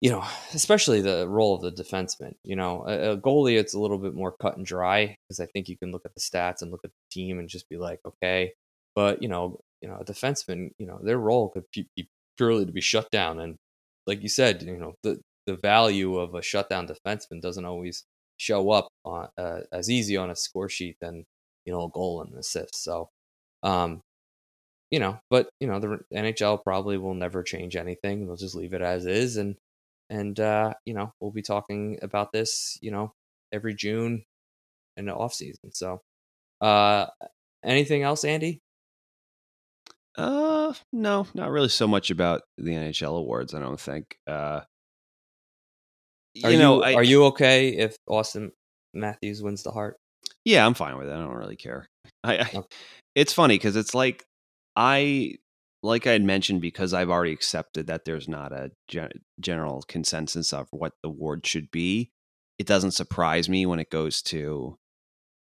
[0.00, 2.34] you know, especially the role of the defenseman.
[2.44, 5.46] You know, a, a goalie, it's a little bit more cut and dry because I
[5.46, 7.76] think you can look at the stats and look at the team and just be
[7.76, 8.52] like, okay.
[8.94, 12.66] But you know, you know, a defenseman, you know, their role could be be purely
[12.66, 13.56] to be shut down, and
[14.06, 18.04] like you said, you know, the the value of a shutdown defenseman doesn't always
[18.36, 21.24] show up on, uh, as easy on a score sheet than
[21.64, 22.82] you know a goal and an assist.
[22.82, 23.10] So,
[23.62, 24.02] um,
[24.90, 28.26] you know, but you know the NHL probably will never change anything.
[28.26, 29.56] They'll just leave it as is, and
[30.10, 33.12] and uh, you know we'll be talking about this, you know,
[33.52, 34.24] every June
[34.96, 35.72] in the off season.
[35.72, 36.02] So,
[36.60, 37.06] uh,
[37.64, 38.60] anything else, Andy?
[40.16, 43.54] Uh, no, not really so much about the NHL awards.
[43.54, 44.18] I don't think.
[44.26, 44.60] Uh,
[46.44, 48.50] Are you know, you, I, are you okay if Auston
[48.94, 49.96] Matthews wins the Hart?
[50.44, 51.12] Yeah, I'm fine with it.
[51.12, 51.88] I don't really care.
[52.24, 52.76] I, I Okay.
[53.14, 54.24] it's funny because it's like
[54.74, 55.34] I
[55.82, 60.52] like I had mentioned because I've already accepted that there's not a gen- general consensus
[60.52, 62.10] of what the award should be.
[62.58, 64.78] It doesn't surprise me when it goes to.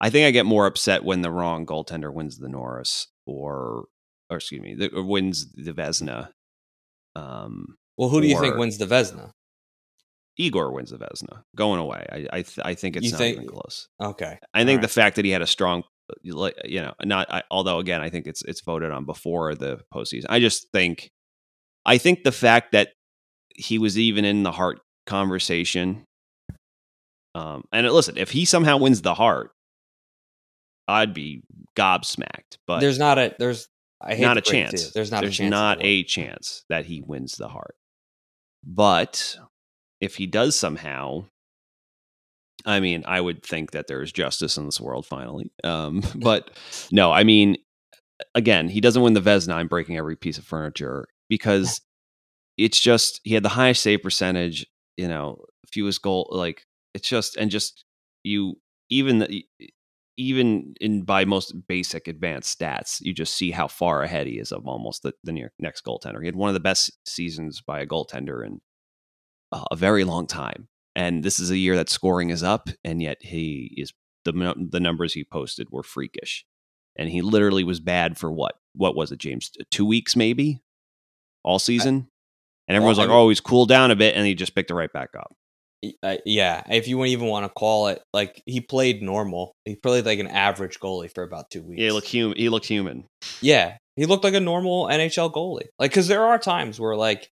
[0.01, 3.85] I think I get more upset when the wrong goaltender wins the Norris or,
[4.31, 6.31] or excuse me, the, or wins the Vezina.
[7.17, 9.33] Um, Well, who do you think wins the Vezina?
[10.41, 11.43] Igor wins the Vezina.
[11.57, 13.89] Going away, I I, th- I think it's You not think- even close.
[14.03, 15.83] Okay, I think All the fact that he had a strong,
[16.25, 19.81] like you know, not I, although again, I think it's it's voted on before the
[19.95, 20.27] postseason.
[20.29, 21.11] I just think,
[21.87, 22.91] I think the fact that
[23.55, 26.05] he was even in the Hart conversation,
[27.35, 29.51] um, and listen, if he somehow wins the Hart,
[30.89, 31.43] I'd be
[31.77, 32.57] gobsmacked.
[32.67, 33.69] But there's not a there's
[34.01, 34.91] I hate not a break it to chance.
[34.93, 35.51] There's not There's a chance.
[35.51, 36.01] not in the world.
[36.01, 37.75] a chance that he wins the Hart.
[38.65, 39.37] But
[40.01, 41.25] if he does somehow,
[42.65, 45.53] I mean, I would think that there is justice in this world finally.
[45.65, 46.51] Um, but
[46.91, 47.57] no, I mean,
[48.35, 49.55] again, he doesn't win the Vezina.
[49.55, 51.81] I'm breaking every piece of furniture because
[52.57, 54.67] it's just he had the highest save percentage.
[54.97, 56.29] You know, fewest goal.
[56.31, 57.85] Like it's just and just
[58.23, 58.57] you
[58.91, 59.47] even the,
[60.17, 64.53] even in by most basic advanced stats, you just see how far ahead he is
[64.53, 66.21] of almost the, the near, next goaltender.
[66.21, 68.61] He had one of the best seasons by a goaltender in
[69.53, 73.19] a very long time, and this is a year that scoring is up, and yet
[73.21, 73.93] he is
[74.25, 74.33] the
[74.71, 76.45] the numbers he posted were freakish,
[76.97, 79.51] and he literally was bad for what what was it, James?
[79.71, 80.61] Two weeks maybe,
[81.43, 82.09] all season,
[82.69, 84.75] and everyone's Well, like, oh, he's cooled down a bit, and he just picked it
[84.75, 85.35] right back up.
[86.03, 89.77] Uh, yeah, if you wouldn't even want to call it like he played normal, he
[89.77, 91.81] played like an average goalie for about two weeks.
[91.81, 92.37] Yeah, he looked human.
[92.37, 93.07] He looked human.
[93.41, 95.69] Yeah, he looked like a normal NHL goalie.
[95.79, 97.31] Like, because there are times where like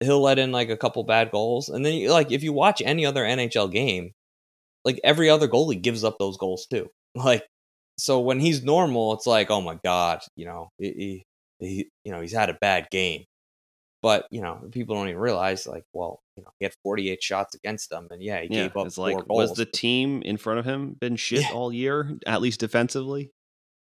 [0.00, 2.82] he'll let in like a couple bad goals, and then you, like if you watch
[2.84, 4.12] any other NHL game,
[4.84, 6.88] like every other goalie gives up those goals too.
[7.16, 7.46] Like,
[7.98, 11.24] so when he's normal, it's like, oh my god, you know, he,
[11.60, 13.24] he, you know he's had a bad game.
[14.02, 17.54] But you know, people don't even realize, like, well, you know, he had 48 shots
[17.54, 19.48] against them, and yeah, he Yeah, gave up it's four like goals.
[19.48, 21.52] was the team in front of him been shit Yeah.
[21.54, 23.30] all year, at least defensively?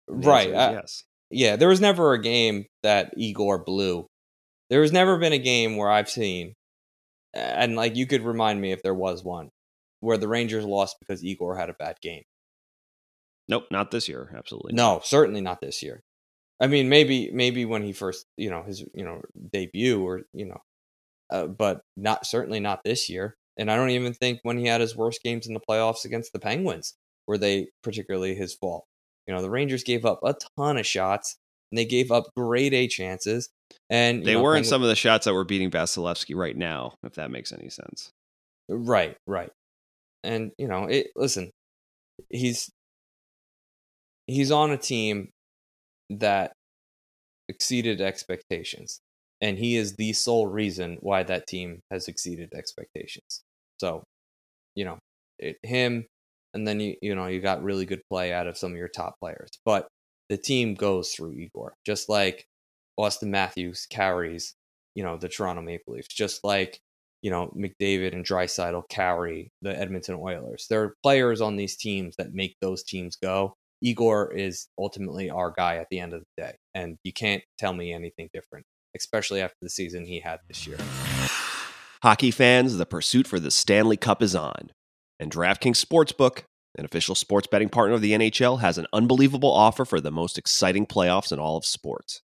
[0.07, 0.49] Right?
[0.49, 1.03] yes.
[1.29, 4.07] yeah, there was never a game that Igor blew.
[4.71, 6.55] There has never been a game where I've seen,
[7.33, 9.49] and like you could remind me if there was one,
[9.99, 12.23] where the Rangers lost because Igor had a bad game.
[13.49, 14.33] Nope, not this year.
[14.33, 14.71] Absolutely.
[14.71, 16.03] No, certainly not this year.
[16.61, 20.45] I mean, maybe maybe when he first, you know, his you know debut or you
[20.45, 20.61] know,
[21.29, 23.35] uh, but not certainly not this year.
[23.57, 26.31] And I don't even think when he had his worst games in the playoffs against
[26.31, 26.93] the Penguins
[27.27, 28.85] were they particularly his fault.
[29.27, 31.37] You know, the Rangers gave up a ton of shots
[31.71, 33.49] and they gave up grade A chances.
[33.89, 37.13] And They know, weren't some of the shots that were beating Vasilevsky right now, if
[37.13, 38.11] that makes any sense.
[38.69, 39.49] Right, right.
[40.23, 41.07] and you know, it.
[41.15, 41.51] Listen,
[42.29, 42.69] he's
[44.27, 45.29] he's on a team
[46.09, 46.53] that
[47.49, 48.99] exceeded expectations,
[49.41, 53.41] and he is the sole reason why that team has exceeded expectations.
[53.79, 54.03] So,
[54.75, 54.99] you know,
[55.39, 56.05] it, him,
[56.53, 58.89] and then you you know you got really good play out of some of your
[58.89, 59.87] top players, but
[60.31, 62.47] the team goes through Igor, just like
[62.97, 64.55] Auston Matthews carries,
[64.95, 66.79] you know, the Toronto Maple Leafs, just like
[67.21, 70.67] you know McDavid and Draisaitl carry the Edmonton Oilers.
[70.69, 73.55] There are players on these teams that make those teams go.
[73.81, 77.73] Igor is ultimately our guy at the end of the day, and you can't tell
[77.73, 78.65] me anything different,
[78.95, 80.77] especially after the season he had this year.
[82.03, 84.71] Hockey fans, the pursuit for the Stanley Cup is on,
[85.19, 86.43] and DraftKings Sportsbook,
[86.77, 90.37] an official sports betting partner of the NHL, has an unbelievable offer for the most
[90.37, 92.21] exciting playoffs in all of sports.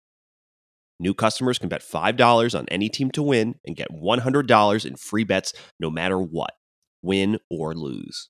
[1.00, 5.24] New customers can bet $5 on any team to win and get $100 in free
[5.24, 6.54] bets no matter what,
[7.02, 8.30] win or lose.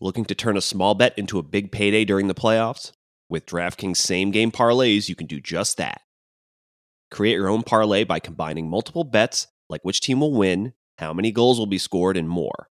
[0.00, 2.92] Looking to turn a small bet into a big payday during the playoffs?
[3.28, 6.00] With DraftKings same game parlays, you can do just that.
[7.10, 11.30] Create your own parlay by combining multiple bets like which team will win, how many
[11.30, 12.69] goals will be scored, and more.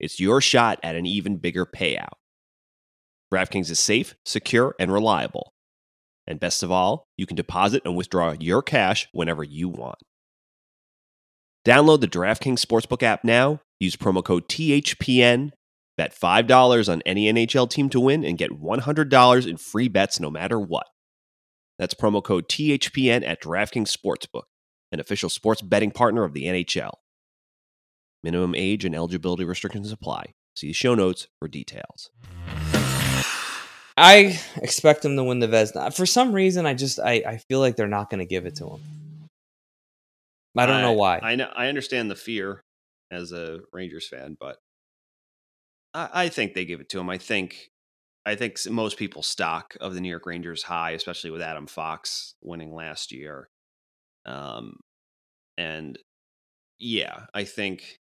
[0.00, 2.14] It's your shot at an even bigger payout.
[3.32, 5.52] DraftKings is safe, secure, and reliable.
[6.26, 9.98] And best of all, you can deposit and withdraw your cash whenever you want.
[11.66, 15.50] Download the DraftKings Sportsbook app now, use promo code THPN,
[15.96, 20.30] bet $5 on any NHL team to win, and get $100 in free bets no
[20.30, 20.86] matter what.
[21.78, 24.44] That's promo code THPN at DraftKings Sportsbook,
[24.92, 26.92] an official sports betting partner of the NHL.
[28.22, 30.34] Minimum age and eligibility restrictions apply.
[30.54, 32.10] See show notes for details.
[33.96, 35.94] I expect him to win the Vezina.
[35.94, 38.56] For some reason, I just I, I feel like they're not going to give it
[38.56, 38.80] to him.
[40.56, 41.20] I don't know why.
[41.22, 42.62] I know I understand the fear
[43.10, 44.56] as a Rangers fan, but
[45.94, 47.08] I, I think they give it to him.
[47.08, 47.70] I think
[48.26, 52.34] I think most people's stock of the New York Rangers high, especially with Adam Fox
[52.42, 53.48] winning last year.
[54.26, 54.80] Um,
[55.56, 55.98] and
[56.78, 57.98] yeah, I think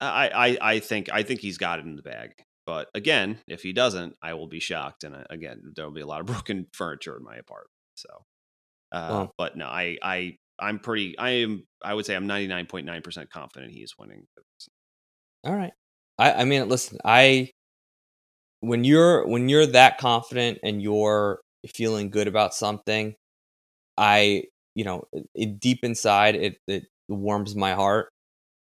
[0.00, 2.32] I, I I think I think he's got it in the bag.
[2.68, 5.02] But again, if he doesn't, I will be shocked.
[5.02, 7.70] And uh, again, there will be a lot of broken furniture in my apartment.
[7.94, 8.08] So,
[8.92, 13.30] uh, well, but no, I, I, I'm pretty, I am, I would say I'm 99.9%
[13.30, 14.26] confident he's winning.
[15.44, 15.72] All right.
[16.18, 17.52] I, I mean, listen, I,
[18.60, 21.40] when you're, when you're that confident and you're
[21.74, 23.14] feeling good about something,
[23.96, 28.10] I, you know, it, deep inside, it, it warms my heart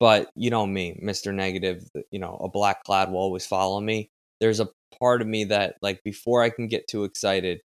[0.01, 1.33] but you know me, Mr.
[1.33, 4.11] Negative, you know, a black cloud will always follow me.
[4.41, 7.61] There's a part of me that like before I can get too excited,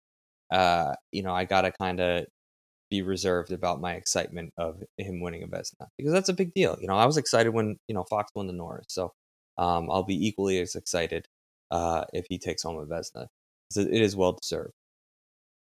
[0.52, 2.26] uh, you know, I gotta kind of
[2.90, 6.76] be reserved about my excitement of him winning a Vezina because that's a big deal.
[6.80, 9.12] You know, I was excited when you know Fox won the Norris, so
[9.58, 11.26] um, I'll be equally as excited
[11.70, 13.26] uh, if he takes home a Vezina.
[13.74, 14.72] It is well deserved.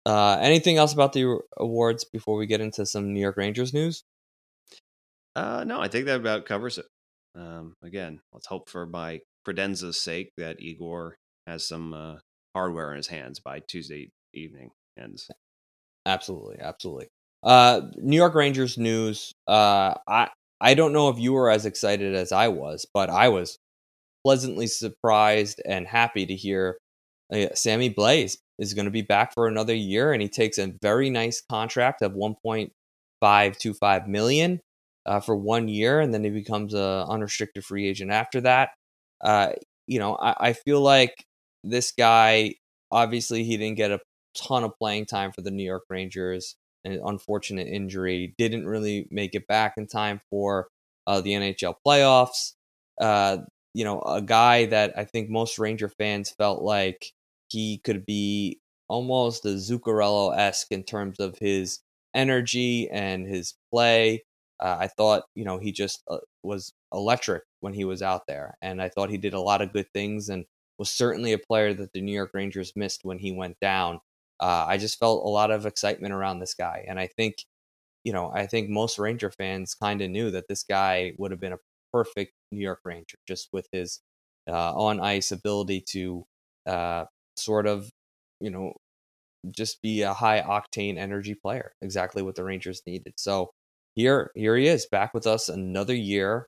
[0.04, 4.04] Uh, anything else about the awards before we get into some New York Rangers news?
[5.38, 6.86] Uh, no, I think that about covers it.
[7.36, 12.16] Um, again, let's hope for my credenza's sake that Igor has some uh,
[12.56, 15.30] hardware in his hands by Tuesday evening ends.
[16.06, 17.06] Absolutely, absolutely.
[17.44, 19.32] Uh, New York Rangers news.
[19.46, 20.28] Uh, I
[20.60, 23.58] I don't know if you were as excited as I was, but I was
[24.24, 26.78] pleasantly surprised and happy to hear
[27.32, 30.74] uh, Sammy Blais is going to be back for another year, and he takes a
[30.82, 34.60] very nice contract of 1.525 million
[35.08, 38.70] uh, for one year, and then he becomes a unrestricted free agent after that.
[39.22, 39.52] Uh,
[39.86, 41.24] you know, I, I feel like
[41.64, 42.54] this guy
[42.90, 44.00] obviously he didn't get a
[44.36, 46.56] ton of playing time for the New York Rangers.
[46.84, 50.68] An unfortunate injury didn't really make it back in time for
[51.06, 52.52] uh, the NHL playoffs.
[53.00, 53.38] Uh,
[53.74, 57.12] you know, a guy that I think most Ranger fans felt like
[57.48, 61.80] he could be almost a Zuccarello esque in terms of his
[62.14, 64.22] energy and his play.
[64.60, 68.56] Uh, I thought, you know, he just uh, was electric when he was out there.
[68.62, 70.44] And I thought he did a lot of good things and
[70.78, 74.00] was certainly a player that the New York Rangers missed when he went down.
[74.40, 76.84] Uh, I just felt a lot of excitement around this guy.
[76.88, 77.36] And I think,
[78.04, 81.40] you know, I think most Ranger fans kind of knew that this guy would have
[81.40, 81.58] been a
[81.92, 84.00] perfect New York Ranger just with his
[84.48, 86.24] uh, on ice ability to
[86.66, 87.04] uh,
[87.36, 87.90] sort of,
[88.40, 88.74] you know,
[89.50, 93.14] just be a high octane energy player, exactly what the Rangers needed.
[93.16, 93.50] So,
[93.94, 96.46] here here he is back with us another year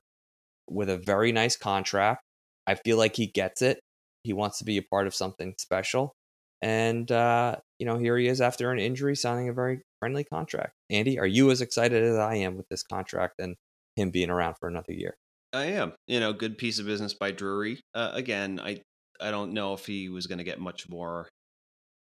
[0.69, 2.21] with a very nice contract.
[2.67, 3.79] I feel like he gets it.
[4.23, 6.13] He wants to be a part of something special.
[6.61, 10.73] And uh, you know, here he is after an injury signing a very friendly contract.
[10.89, 13.55] Andy, are you as excited as I am with this contract and
[13.95, 15.15] him being around for another year?
[15.53, 15.93] I am.
[16.07, 17.81] You know, good piece of business by Drury.
[17.93, 18.81] Uh, again, I
[19.19, 21.27] I don't know if he was going to get much more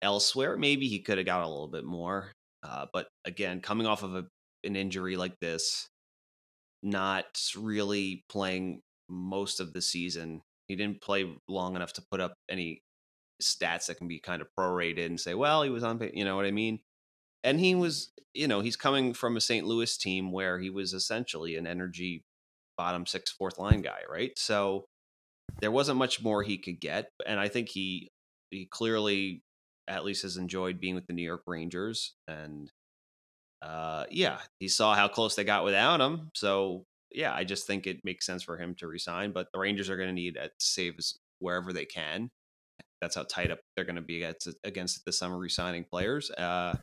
[0.02, 0.56] elsewhere.
[0.56, 2.32] Maybe he could have got a little bit more.
[2.62, 4.26] Uh, but again, coming off of a,
[4.64, 5.88] an injury like this,
[6.82, 12.34] not really playing most of the season, he didn't play long enough to put up
[12.50, 12.82] any
[13.42, 16.36] stats that can be kind of prorated and say, well, he was on, you know
[16.36, 16.80] what I mean?
[17.44, 19.66] And he was, you know, he's coming from a St.
[19.66, 22.24] Louis team where he was essentially an energy
[22.76, 24.32] bottom six, fourth line guy, right?
[24.36, 24.84] So
[25.60, 27.10] there wasn't much more he could get.
[27.26, 28.10] And I think he,
[28.50, 29.42] he clearly
[29.86, 32.14] at least has enjoyed being with the New York Rangers.
[32.26, 32.70] And
[33.62, 36.30] uh, yeah, he saw how close they got without him.
[36.34, 39.32] So yeah, I just think it makes sense for him to resign.
[39.32, 40.98] But the Rangers are going to need to save
[41.40, 42.30] wherever they can.
[43.00, 46.30] That's how tight up they're going to be against, against the summer resigning players.
[46.30, 46.74] Uh,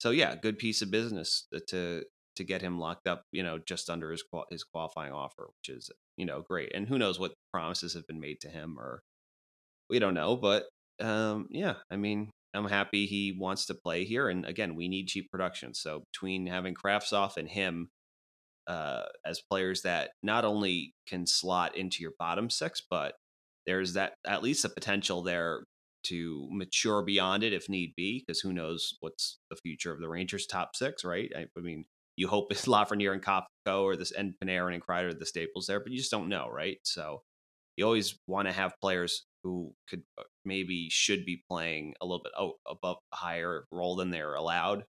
[0.00, 2.04] so yeah, good piece of business to
[2.36, 3.22] to get him locked up.
[3.32, 6.74] You know, just under his his qualifying offer, which is you know great.
[6.74, 9.02] And who knows what promises have been made to him, or
[9.88, 10.36] we don't know.
[10.36, 10.64] But
[11.00, 14.28] um, yeah, I mean, I'm happy he wants to play here.
[14.28, 15.74] And again, we need cheap production.
[15.74, 17.90] So between having Kravtsov and him
[18.66, 23.14] uh, as players that not only can slot into your bottom six, but
[23.66, 25.64] there's that at least a potential there
[26.04, 30.08] to mature beyond it if need be, because who knows what's the future of the
[30.08, 31.30] Rangers top six, right?
[31.36, 31.86] I, I mean,
[32.16, 35.80] you hope it's Lafreniere and Kakko or this and Panarin and Kreider the staples there,
[35.80, 36.78] but you just don't know, right?
[36.84, 37.22] So
[37.76, 42.22] you always want to have players who could uh, maybe should be playing a little
[42.22, 44.84] bit oh, above a higher role than they're allowed.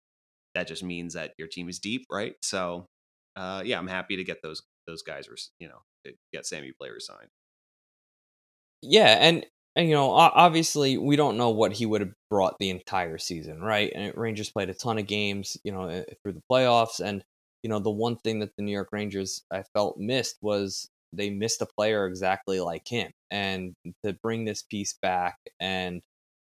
[0.54, 2.34] That just means that your team is deep, right?
[2.42, 2.86] So,
[3.36, 5.28] uh, yeah, I'm happy to get those those guys,
[5.58, 7.30] you know, get Sammy Blais signed.
[8.82, 9.46] Yeah, and
[9.76, 13.60] and you know, obviously, we don't know what he would have brought the entire season,
[13.60, 13.90] right?
[13.94, 17.24] And Rangers played a ton of games, you know, eh, through the playoffs, and
[17.62, 21.30] you know, the one thing that the New York Rangers I felt missed was they
[21.30, 26.00] missed a player exactly like him, and to bring this piece back, and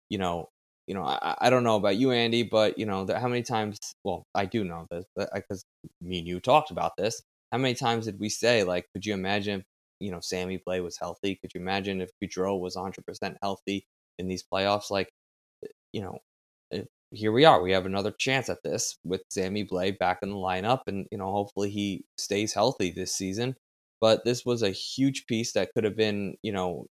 [0.09, 0.47] you know,
[0.87, 3.79] you know, I, I don't know about you, Andy, but you know, how many times?
[4.03, 5.63] Well, I do know this because
[6.01, 7.21] me and you talked about this.
[7.51, 9.63] How many times did we say, like, could you imagine
[9.99, 11.35] you know Sammy Blais was healthy.
[11.41, 13.85] Could you imagine if Goodrow was 100% healthy
[14.19, 14.89] in these playoffs?
[14.91, 15.09] Like,
[15.63, 16.19] eh, you know,
[16.71, 17.61] eh, here we are.
[17.61, 21.17] We have another chance at this with Sammy Blais back in the lineup, and you
[21.17, 23.55] know, hopefully he stays healthy this season.
[23.99, 26.87] But this was a huge piece that could have been, you know,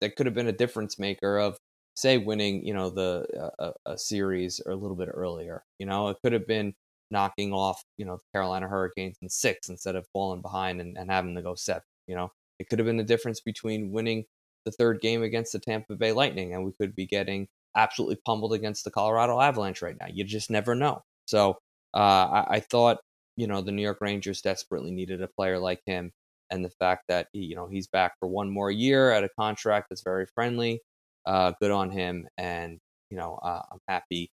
[0.00, 1.58] that could have been a difference maker of
[1.96, 5.62] say winning, you know, the uh, a series or a little bit earlier.
[5.78, 6.74] You know, it could have been
[7.10, 11.10] knocking off, you know, the Carolina Hurricanes in six instead of falling behind and, and
[11.10, 11.82] having to go seven.
[12.06, 14.24] You know, it could have been the difference between winning
[14.64, 18.52] the third game against the Tampa Bay Lightning and we could be getting absolutely pummeled
[18.52, 20.06] against the Colorado Avalanche right now.
[20.10, 21.02] You just never know.
[21.26, 21.58] So
[21.94, 22.98] uh, I, I thought,
[23.36, 26.12] you know, the New York Rangers desperately needed a player like him.
[26.50, 29.30] And the fact that, he, you know, he's back for one more year at a
[29.38, 30.80] contract that's very friendly,
[31.26, 32.26] uh, good on him.
[32.38, 32.78] And,
[33.10, 34.30] you know, uh, I'm happy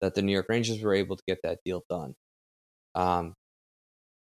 [0.00, 2.14] that the New York Rangers were able to get that deal done.
[2.94, 3.34] Um,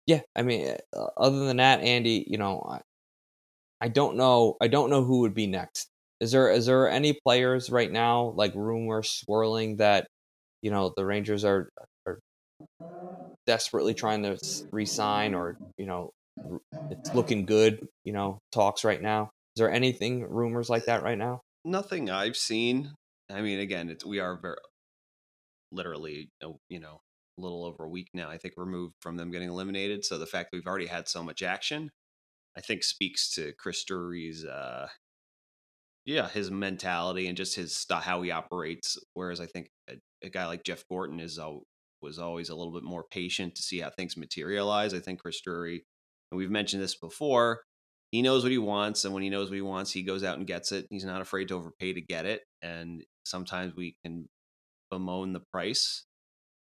[0.07, 0.79] yeah, I mean, eh,
[1.16, 2.81] other than that, Andy, you know, I,
[3.81, 5.89] I don't know, I don't know who would be next.
[6.20, 10.07] Is there is there any players right now like rumors swirling that
[10.62, 11.68] you know the Rangers are
[12.07, 12.20] are
[13.47, 14.39] desperately trying to
[14.71, 16.11] resign or you know
[16.91, 19.31] it's looking good, you know, talks right now.
[19.57, 21.41] Is there anything rumors like that right now?
[21.65, 22.93] Nothing I've seen.
[23.31, 24.57] I mean, again, it's we are very
[25.73, 26.31] literally,
[26.69, 27.01] you know,
[27.39, 30.05] a little over a week now, I think, removed from them getting eliminated.
[30.05, 31.91] So the fact that we've already had so much action,
[32.57, 34.89] I think, speaks to Chris Drury's, uh,
[36.05, 38.99] yeah, his mentality and just his how he operates.
[39.15, 41.53] Whereas I think a, a guy like Jeff Gorton is uh,
[42.05, 44.95] was always a little bit more patient to see how things materialize.
[44.95, 45.85] I think Chris Drury,
[46.31, 47.63] and we've mentioned this before,
[48.13, 50.39] he knows what he wants, and when he knows what he wants, he goes out
[50.39, 50.87] and gets it.
[50.91, 54.29] He's not afraid to overpay to get it, and sometimes we can
[54.91, 56.05] bemoan the price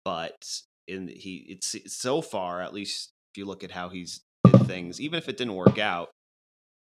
[0.07, 0.47] but
[0.87, 5.01] in he it's, so far at least if you look at how he's did things
[5.01, 6.11] even if it didn't work out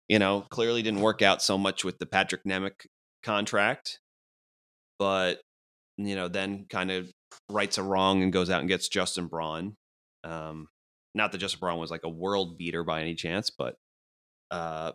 [0.09, 2.87] you know clearly didn't work out so much with the Patrick Nemeth
[3.23, 3.99] contract
[4.97, 5.39] but
[5.97, 7.11] you know then kind of
[7.49, 9.75] rights a wrong and goes out and gets Justin Braun
[10.23, 10.67] um
[11.13, 13.75] not that Justin Braun was like a world beater by any chance but
[14.49, 14.91] uh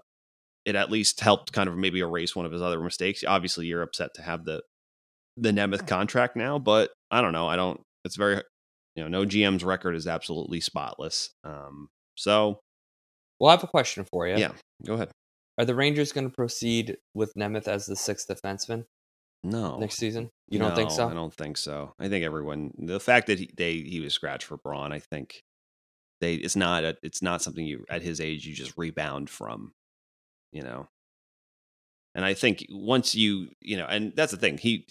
[0.64, 3.82] it at least helped kind of maybe erase one of his other mistakes obviously you're
[3.82, 4.62] upset to have the
[5.36, 8.42] the Nemeth contract now but I don't know I don't it's very
[8.96, 11.30] you know no GM's record is absolutely spotless.
[11.44, 12.60] Um, so,
[13.38, 14.36] well, I have a question for you.
[14.36, 14.52] Yeah,
[14.84, 15.10] go ahead.
[15.58, 18.84] Are the Rangers going to proceed with Nemeth as the sixth defenseman?
[19.46, 20.30] No, next season.
[20.48, 21.08] You don't no, think so?
[21.08, 21.94] I don't think so.
[22.00, 25.44] I think everyone the fact that he, they he was scratched for Braun, I think
[26.20, 29.72] They it's not a, it's not something you at his age you just rebound from,
[30.52, 30.88] you know.
[32.14, 34.86] And I think once you you know, and that's the thing he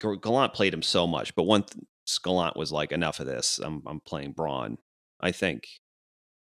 [0.00, 1.74] Gallant played him so much, but once
[2.22, 4.78] Gallant was like enough of this, I'm I'm playing Braun.
[5.20, 5.66] I think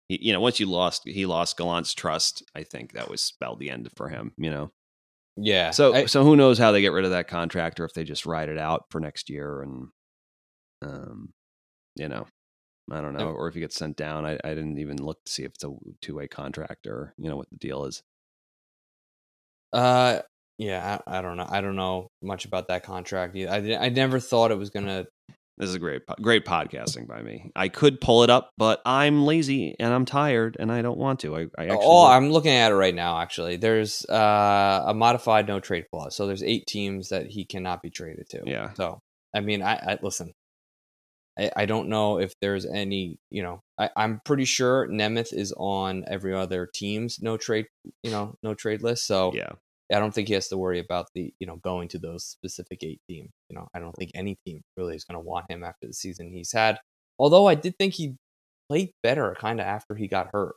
[0.07, 3.59] he, you know once you lost he lost Gallant's trust, I think that was spelled
[3.59, 4.33] the end for him.
[4.37, 4.71] You know.
[5.41, 5.71] Yeah.
[5.71, 8.03] So I- so who knows how they get rid of that contract or if they
[8.03, 9.87] just ride it out for next year and
[10.81, 11.33] um
[11.95, 12.25] you know
[12.91, 14.25] I don't know or if he gets sent down.
[14.25, 15.71] I, I didn't even look to see if it's a
[16.01, 18.01] two way contract or you know what the deal is.
[19.71, 20.21] Uh,
[20.57, 21.47] yeah, I, I don't know.
[21.49, 23.35] I don't know much about that contract.
[23.35, 23.77] Either.
[23.79, 25.05] I I never thought it was gonna.
[25.59, 27.51] This is a great great podcasting by me.
[27.53, 31.19] I could pull it up, but I'm lazy and I'm tired and I don't want
[31.19, 31.35] to.
[31.35, 33.19] I, I actually oh, look- I'm looking at it right now.
[33.19, 36.15] Actually, there's uh, a modified no trade clause.
[36.15, 38.43] So there's eight teams that he cannot be traded to.
[38.45, 38.71] Yeah.
[38.75, 39.01] So
[39.35, 40.33] I mean, I, I listen.
[41.37, 43.19] I, I don't know if there's any.
[43.29, 47.65] You know, I, I'm pretty sure Nemeth is on every other team's no trade.
[48.01, 49.05] You know, no trade list.
[49.05, 49.51] So yeah.
[49.91, 52.83] I don't think he has to worry about the you know going to those specific
[52.83, 53.31] eight teams.
[53.49, 55.93] You know, I don't think any team really is going to want him after the
[55.93, 56.79] season he's had.
[57.17, 58.15] Although I did think he
[58.69, 60.55] played better kind of after he got hurt,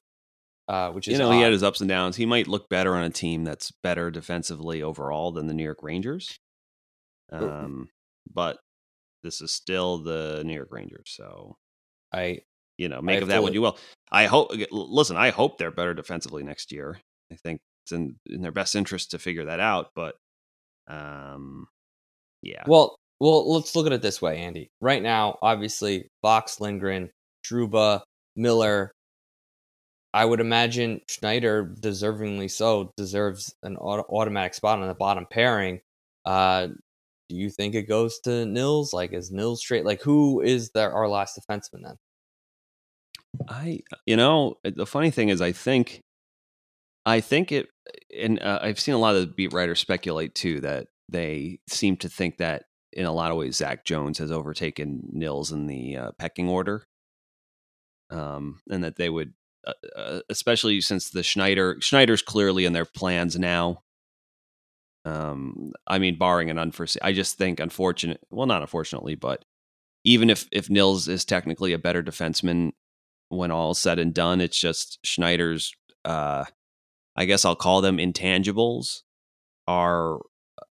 [0.69, 2.17] uh, which is You know, he had his ups and downs.
[2.17, 5.83] He might look better on a team that's better defensively overall than the New York
[5.83, 6.39] Rangers.
[7.31, 7.89] Um,
[8.33, 8.59] but
[9.23, 11.57] this is still the New York Rangers, so
[12.13, 12.41] I
[12.79, 13.79] you know, make I of that what you will.
[14.11, 14.51] I hope.
[14.71, 17.01] Listen, I hope they're better defensively next year.
[17.31, 19.91] I think it's in, in their best interest to figure that out.
[19.95, 20.17] But,
[20.89, 21.67] um,
[22.43, 24.71] yeah, well well let's look at it this way, Andy.
[24.81, 27.11] Right now, obviously, Fox, Lindgren,
[27.47, 28.03] Trouba,
[28.37, 28.93] Miller.
[30.15, 35.81] I would imagine Schneider, deservingly so, deserves an auto- automatic spot on the bottom pairing.
[36.27, 36.69] Uh,
[37.31, 38.93] do you think it goes to Nils?
[38.93, 39.87] Like, is Nils straight?
[39.87, 41.97] Like, who is their our last defenseman then?
[43.49, 46.03] I, you know, the funny thing is, I think,
[47.07, 47.71] I think it,
[48.17, 51.97] and uh, I've seen a lot of the beat writers speculate too that they seem
[51.99, 55.97] to think that in a lot of ways Zach Jones has overtaken Nils in the
[55.97, 56.87] uh, pecking order,
[58.11, 59.33] um, and that they would,
[59.67, 63.83] uh, uh, especially since the Schneider Schneider's clearly in their plans now.
[65.05, 68.21] Um, I mean, barring an unforeseen, I just think unfortunate.
[68.31, 69.45] Well, not unfortunately, but
[70.05, 72.73] even if if Nils is technically a better defenseman
[73.29, 75.73] when all said and done, it's just Schneider's.
[76.05, 76.45] Uh,
[77.17, 79.03] I guess I'll call them intangibles.
[79.69, 80.19] Are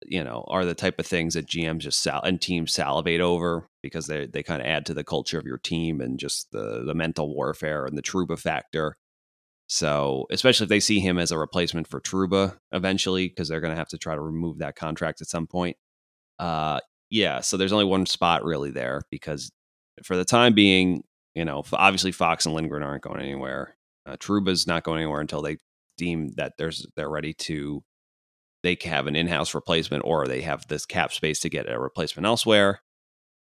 [0.06, 3.70] you know are the type of things that GMs just sal- and teams salivate over
[3.84, 6.84] because they they kind of add to the culture of your team and just the
[6.86, 8.98] the mental warfare and the Trouba factor.
[9.68, 13.74] So especially if they see him as a replacement for Trouba eventually, because they're going
[13.74, 15.78] to have to try to remove that contract at some point.
[16.40, 16.80] Uh,
[17.12, 17.42] yeah.
[17.42, 19.52] So there's only one spot really there because
[20.04, 21.04] for the time being,
[21.36, 23.76] you know, obviously Fox and Lindgren aren't going anywhere.
[24.08, 25.58] Uh, Trouba's not going anywhere until they
[26.00, 27.84] deem that there's they're ready to
[28.64, 31.80] they can have an in-house replacement or they have this cap space to get a
[31.80, 32.82] replacement elsewhere.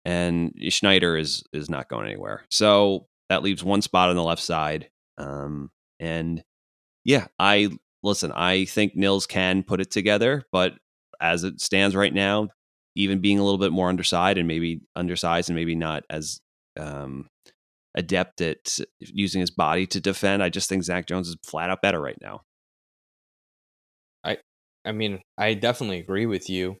[0.05, 2.43] And Schneider is is not going anywhere.
[2.49, 4.89] So that leaves one spot on the left side.
[5.17, 6.43] Um, and
[7.05, 7.69] yeah, I
[8.03, 10.73] listen, I think Nils can put it together, but
[11.19, 12.49] as it stands right now,
[12.95, 16.41] even being a little bit more undersized and maybe undersized and maybe not as
[16.79, 17.29] um,
[17.95, 21.81] adept at using his body to defend, I just think Zach Jones is flat out
[21.81, 22.41] better right now.
[24.23, 24.37] I
[24.85, 26.77] I mean, I definitely agree with you.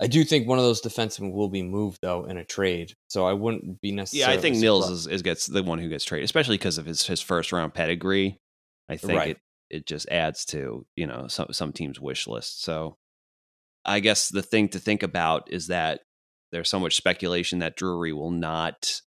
[0.00, 3.24] I do think one of those defensemen will be moved though in a trade, so
[3.26, 4.32] I wouldn't be necessarily.
[4.32, 4.38] Yeah.
[4.38, 7.06] I think Nils is, is gets the one who gets traded, especially because of his
[7.06, 8.38] his first round pedigree.
[8.88, 9.28] I think Right.
[9.30, 9.38] it
[9.70, 12.62] it just adds to you know some some teams' wish list.
[12.64, 12.96] So
[13.84, 16.00] I guess the thing to think about is that
[16.50, 19.00] there's so much speculation that Drury will not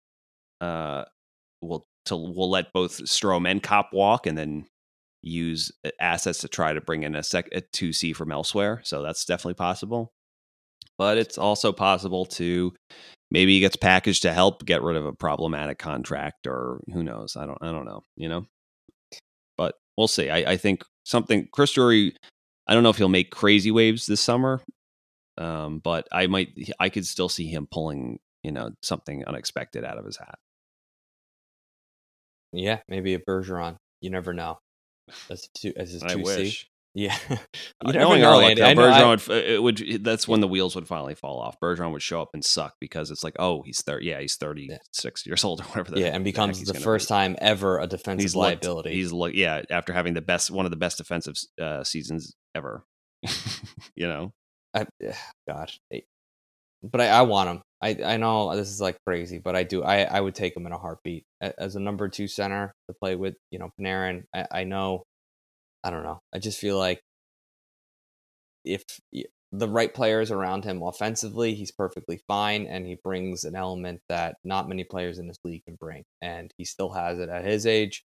[0.65, 1.05] uh
[1.61, 4.65] will to will let both Strome and Copp walk and then
[5.21, 8.81] use uh, assets to try to bring in a sec a two C from elsewhere.
[8.83, 10.13] So that's definitely possible.
[10.97, 12.73] But it's also possible to
[13.31, 17.35] maybe he gets packaged to help get rid of a problematic contract or who knows.
[17.35, 18.45] I don't I don't know, you know.
[19.57, 20.29] But we'll see.
[20.29, 22.15] I, I think something Chris Drury
[22.67, 24.61] I don't know if he'll make crazy waves this summer.
[25.37, 26.49] Um, but I might
[26.79, 30.37] I could still see him pulling, you know, something unexpected out of his hat.
[32.55, 33.77] Yeah, maybe a Bergeron.
[34.01, 34.59] You never know.
[35.29, 36.57] As a two, as his two C.
[36.97, 37.35] Yeah, Uh,
[37.87, 40.47] you never knowing know, our luck, though, I Bergeron would, it would that's when the
[40.47, 41.59] wheels would finally fall off.
[41.59, 44.05] Bergeron would show up and suck because it's like, oh, he's thirty.
[44.05, 45.99] Yeah, he's thirty six years old or whatever.
[45.99, 47.13] Yeah, and becomes the first be.
[47.13, 48.93] time ever a defensive He's looked- liability.
[48.93, 52.85] He's look, yeah, after having the best, one of the best defensive uh, seasons ever.
[53.95, 54.31] you know,
[54.73, 54.85] I,
[55.49, 55.71] God,
[56.83, 57.61] but I, I want him.
[57.81, 60.65] I I know this is like crazy, but I do I I would take him
[60.65, 63.35] in a heartbeat as a number two center to play with.
[63.51, 64.23] You know, Panarin.
[64.33, 65.03] I, I know.
[65.83, 66.19] I don't know.
[66.33, 66.99] I just feel like
[68.63, 68.83] if
[69.51, 74.35] the right players around him offensively, he's perfectly fine, and he brings an element that
[74.43, 77.65] not many players in this league can bring, and he still has it at his
[77.65, 78.03] age.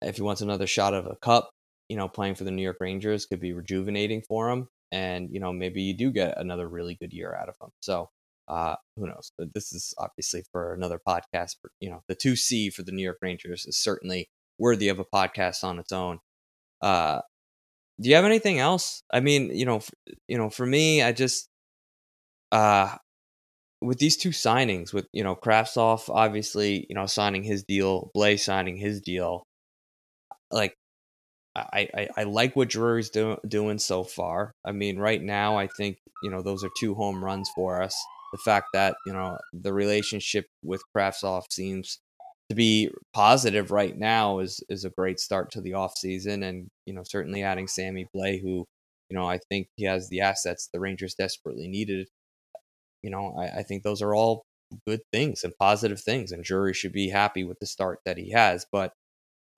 [0.00, 1.50] If he wants another shot of a cup,
[1.88, 5.40] you know, playing for the New York Rangers could be rejuvenating for him, and you
[5.40, 7.70] know maybe you do get another really good year out of him.
[7.80, 8.10] So
[8.48, 9.32] uh, who knows?
[9.36, 11.56] But this is obviously for another podcast.
[11.62, 14.98] But, you know, the two C for the New York Rangers is certainly worthy of
[14.98, 16.20] a podcast on its own.
[16.80, 17.20] Uh,
[18.00, 19.02] do you have anything else?
[19.12, 19.90] I mean, you know, f-
[20.28, 21.48] you know, for me, I just
[22.52, 22.96] uh,
[23.82, 28.40] with these two signings, with you know, Kravtsov obviously, you know, signing his deal, Blais
[28.40, 29.42] signing his deal,
[30.50, 30.74] like.
[31.72, 34.52] I, I, I like what Drury's do, doing so far.
[34.64, 37.96] I mean, right now, I think you know those are two home runs for us.
[38.32, 41.98] The fact that you know the relationship with Kravtsov seems
[42.50, 46.44] to be positive right now is is a great start to the offseason.
[46.44, 48.66] And you know certainly adding Sammy Blais who
[49.10, 52.08] you know I think he has the assets the Rangers desperately needed
[53.02, 54.42] you know I, I think those are all
[54.86, 56.32] good things and positive things.
[56.32, 58.66] And Drury should be happy with the start that he has.
[58.70, 58.92] But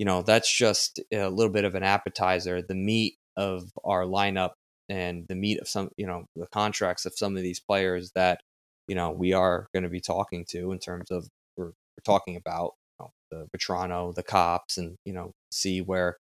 [0.01, 4.53] you know that's just a little bit of an appetizer the meat of our lineup
[4.89, 8.41] and the meat of some you know the contracts of some of these players that
[8.89, 12.35] you know we are going to be talking to in terms of we're, we're talking
[12.35, 16.17] about you know, the Vatrano, the Copps, and you know see where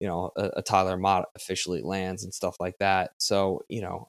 [0.00, 3.10] you know a, a Tyler Motte officially lands and stuff like that.
[3.18, 4.08] So you know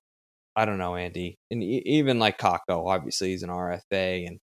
[0.55, 4.39] I don't know Andy, and even like Kakko, obviously he's an RFA, and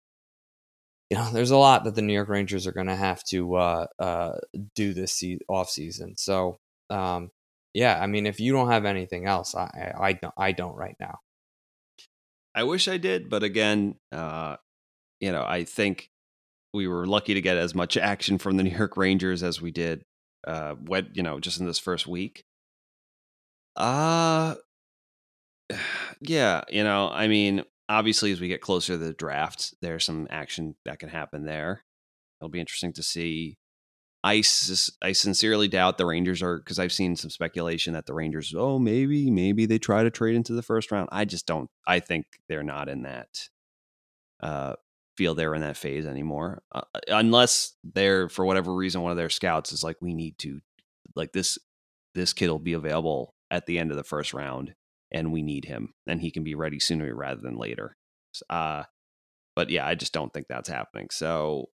[1.10, 3.56] you know there's a lot that the New York Rangers are going to have to
[3.56, 4.34] uh, uh,
[4.76, 6.16] do this se- off season.
[6.18, 7.32] So um,
[7.74, 10.76] yeah, I mean if you don't have anything else, I I, I don't I don't
[10.76, 11.20] right now.
[12.56, 14.58] I wish I did, but again, uh,
[15.20, 16.10] you know, I think
[16.74, 19.72] we were lucky to get as much action from the New York Rangers as we
[19.72, 20.04] did.
[20.48, 22.44] Uh, what you know, just in this first week.
[23.76, 24.56] Uh
[26.22, 30.28] yeah, you know, I mean, obviously, as we get closer to the draft, there's some
[30.30, 31.84] action that can happen there.
[32.40, 33.58] It'll be interesting to see.
[34.24, 34.44] I,
[35.02, 38.78] I sincerely doubt the Rangers are because I've seen some speculation that the Rangers, oh,
[38.78, 41.10] maybe, maybe they try to trade into the first round.
[41.12, 41.70] I just don't.
[41.88, 43.50] I think they're not in that
[44.42, 44.74] uh,
[45.18, 49.30] feel they're in that phase anymore, uh, unless they're for whatever reason one of their
[49.30, 50.62] scouts is like, we need to,
[51.16, 51.58] like this,
[52.16, 54.74] this kid will be available at the end of the first round,
[55.12, 57.96] and we need him, and he can be ready sooner rather than later.
[58.50, 58.84] Uh,
[59.56, 61.08] but yeah, I just don't think that's happening.
[61.12, 61.70] So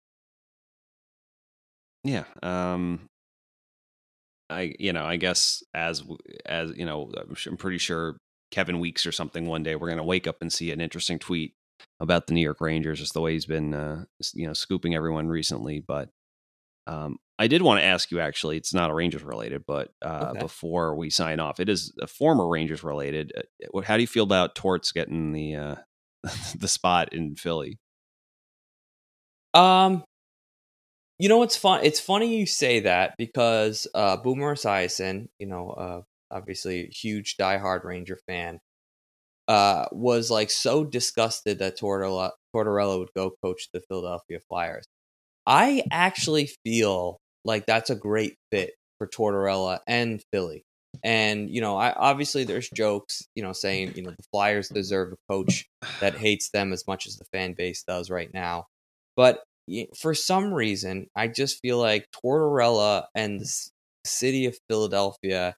[2.04, 3.08] yeah, um,
[4.50, 6.02] I you know I guess as
[6.46, 7.10] as you know
[7.46, 8.18] I'm, pretty sure
[8.50, 11.54] Kevin Weekes or something one day we're gonna wake up and see an interesting tweet
[12.00, 14.04] about the New York Rangers, just the way he's been uh,
[14.34, 15.80] you know scooping everyone recently.
[15.80, 16.10] But
[16.86, 20.34] um, I did want to ask you actually, it's not a Rangers related, but uh,
[20.34, 20.38] Okay.
[20.38, 23.32] before we sign off, it is a former Rangers related.
[23.36, 25.74] Uh, How do you feel about Torts getting the uh,
[26.56, 27.78] the spot in Philly?
[29.54, 30.04] Um,
[31.18, 31.84] you know what's fun?
[31.84, 37.36] It's funny you say that because uh, Boomer Esiason, you know, uh, obviously a huge
[37.36, 38.58] diehard Ranger fan,
[39.48, 44.86] uh, was like so disgusted that Tortorella, Tortorella would go coach the Philadelphia Flyers.
[45.46, 50.64] I actually feel like that's a great fit for Tortorella and Philly.
[51.02, 55.12] And you know, I obviously there's jokes, you know, saying you know the Flyers deserve
[55.12, 55.66] a coach
[56.00, 58.66] that hates them as much as the fan base does right now.
[59.16, 59.42] But
[59.98, 63.50] for some reason, I just feel like Tortorella and the
[64.04, 65.56] city of Philadelphia,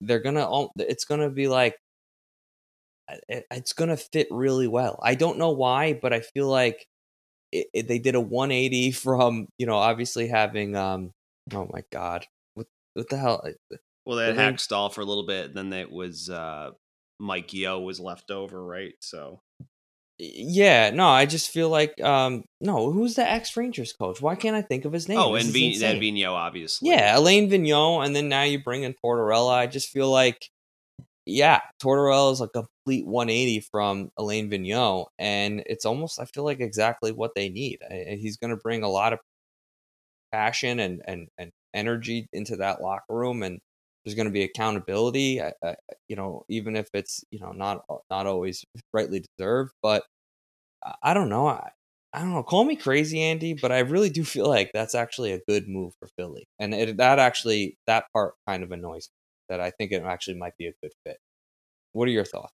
[0.00, 1.76] they're gonna, it's gonna be like,
[3.10, 3.16] uh,
[3.50, 5.00] it's gonna fit really well.
[5.02, 6.86] I don't know why, but I feel like
[7.52, 11.10] it, it, they did a 180 from, you know, obviously having, um,
[11.54, 13.46] oh my god, what what the hell?
[14.06, 16.70] Well, they had The Ring- Hakstol for a little bit, then it was uh,
[17.20, 18.94] Mike Yeo was left over, right?
[19.00, 19.40] So
[20.18, 24.20] Yeah, no, I just feel like, um, no, who's the ex Rangers coach?
[24.20, 25.18] Why can't I think of his name?
[25.18, 26.90] oh, This and Vin- and Vigneault, obviously.
[26.90, 29.52] Yeah, Alain Vigneault, and then now you bring in Tortorella.
[29.54, 30.48] I just feel like,
[31.26, 36.60] yeah, Tortorella is a complete 180 from Alain Vigneault, and it's almost I feel like
[36.60, 37.78] exactly what they need.
[37.90, 39.20] He's going to bring a lot of
[40.32, 43.60] passion and and and energy into that locker room, and
[44.04, 45.40] there's going to be accountability.
[45.42, 45.74] I, I,
[46.08, 50.04] you know, even if it's you know not not always rightly deserved, but
[50.84, 51.48] I- I don't know.
[51.48, 51.70] I,
[52.14, 52.42] I don't know.
[52.44, 55.94] Call me crazy, Andy, but I really do feel like that's actually a good move
[56.00, 59.21] for Philly, and it, that actually that part kind of annoys me.
[59.52, 61.18] That I think it actually might be a good fit.
[61.92, 62.54] What are your thoughts?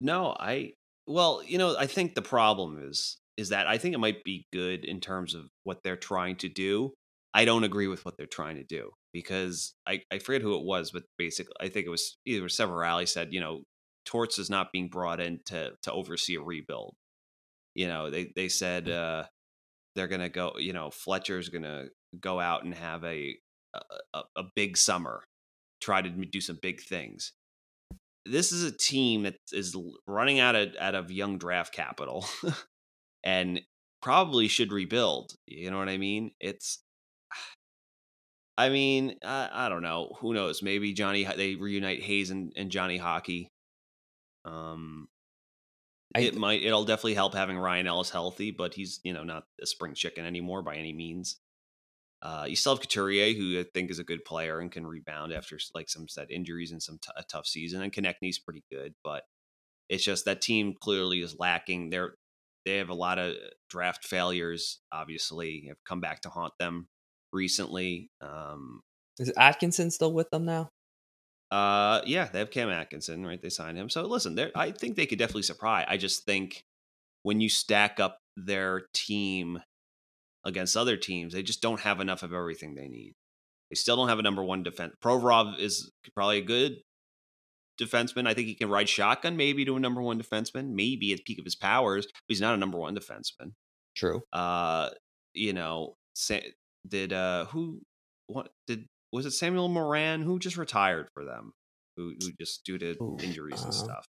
[0.00, 0.72] No, I
[1.06, 4.46] Well, you know, I think the problem is is that I think it might be
[4.54, 6.94] good in terms of what they're trying to do.
[7.34, 10.64] I don't agree with what they're trying to do because I, I forget who it
[10.64, 13.64] was, but basically I think it was either Seravalli said, you know,
[14.06, 16.94] Torts is not being brought in to to oversee a rebuild.
[17.74, 19.24] You know, they they said uh,
[19.94, 20.54] they're gonna go.
[20.58, 23.36] You know, Fletcher's gonna go out and have a
[24.14, 25.22] a, a big summer,
[25.80, 27.32] try to do some big things.
[28.24, 32.26] This is a team that is running out of out of young draft capital,
[33.24, 33.60] and
[34.02, 35.34] probably should rebuild.
[35.46, 36.32] You know what I mean?
[36.40, 36.82] It's
[38.58, 40.16] I mean, I, I, don't know.
[40.20, 40.62] Who knows?
[40.62, 43.52] Maybe Johnny they reunite Hayes and, and Johnny Hockey.
[44.46, 45.08] Um,
[46.14, 46.62] I, it might.
[46.62, 50.24] It'll definitely help having Ryan Ellis healthy, but he's you know not a spring chicken
[50.24, 51.36] anymore by any means.
[52.22, 55.32] Uh, you still have Couturier, who I think is a good player and can rebound
[55.32, 57.82] after like some said injuries and some t- a tough season.
[57.82, 59.24] And Konecny's pretty good, but
[59.88, 61.90] it's just that team clearly is lacking.
[61.90, 62.14] They're
[62.64, 63.34] they have a lot of
[63.70, 64.80] draft failures.
[64.90, 66.88] Obviously, have come back to haunt them
[67.32, 68.10] recently.
[68.20, 68.80] Um,
[69.18, 70.70] is Atkinson still with them now?
[71.50, 73.40] Uh, yeah, they have Cam Atkinson, right?
[73.40, 73.88] They signed him.
[73.88, 75.86] So listen, there, I think they could definitely surprise.
[75.88, 76.64] I just think
[77.22, 79.60] when you stack up their team
[80.46, 83.14] against other teams, they just don't have enough of everything they need.
[83.70, 84.94] They still don't have a number one defense.
[85.02, 86.76] Provorov is probably a good
[87.80, 88.26] defenseman.
[88.26, 91.24] I think he can ride shotgun maybe to a number one defenseman, maybe at the
[91.24, 93.52] peak of his powers, but he's not a number one defenseman.
[93.96, 94.22] True.
[94.32, 94.90] Uh,
[95.34, 95.96] you know,
[96.88, 97.80] did uh who
[98.28, 101.52] what did was it Samuel Morin who just retired for them,
[101.96, 104.06] who who just due to injuries and uh, stuff.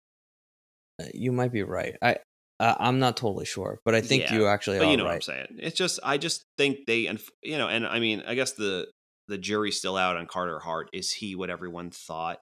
[1.02, 1.96] Uh, you might be right.
[2.02, 2.18] I
[2.60, 5.10] uh, I'm not totally sure, but I think yeah, you actually but you know right.
[5.10, 5.48] what I'm saying.
[5.60, 8.88] It's just I just think they and you know, and I mean, I guess the
[9.28, 10.90] the jury's still out on Carter Hart.
[10.92, 12.40] Is he what everyone thought?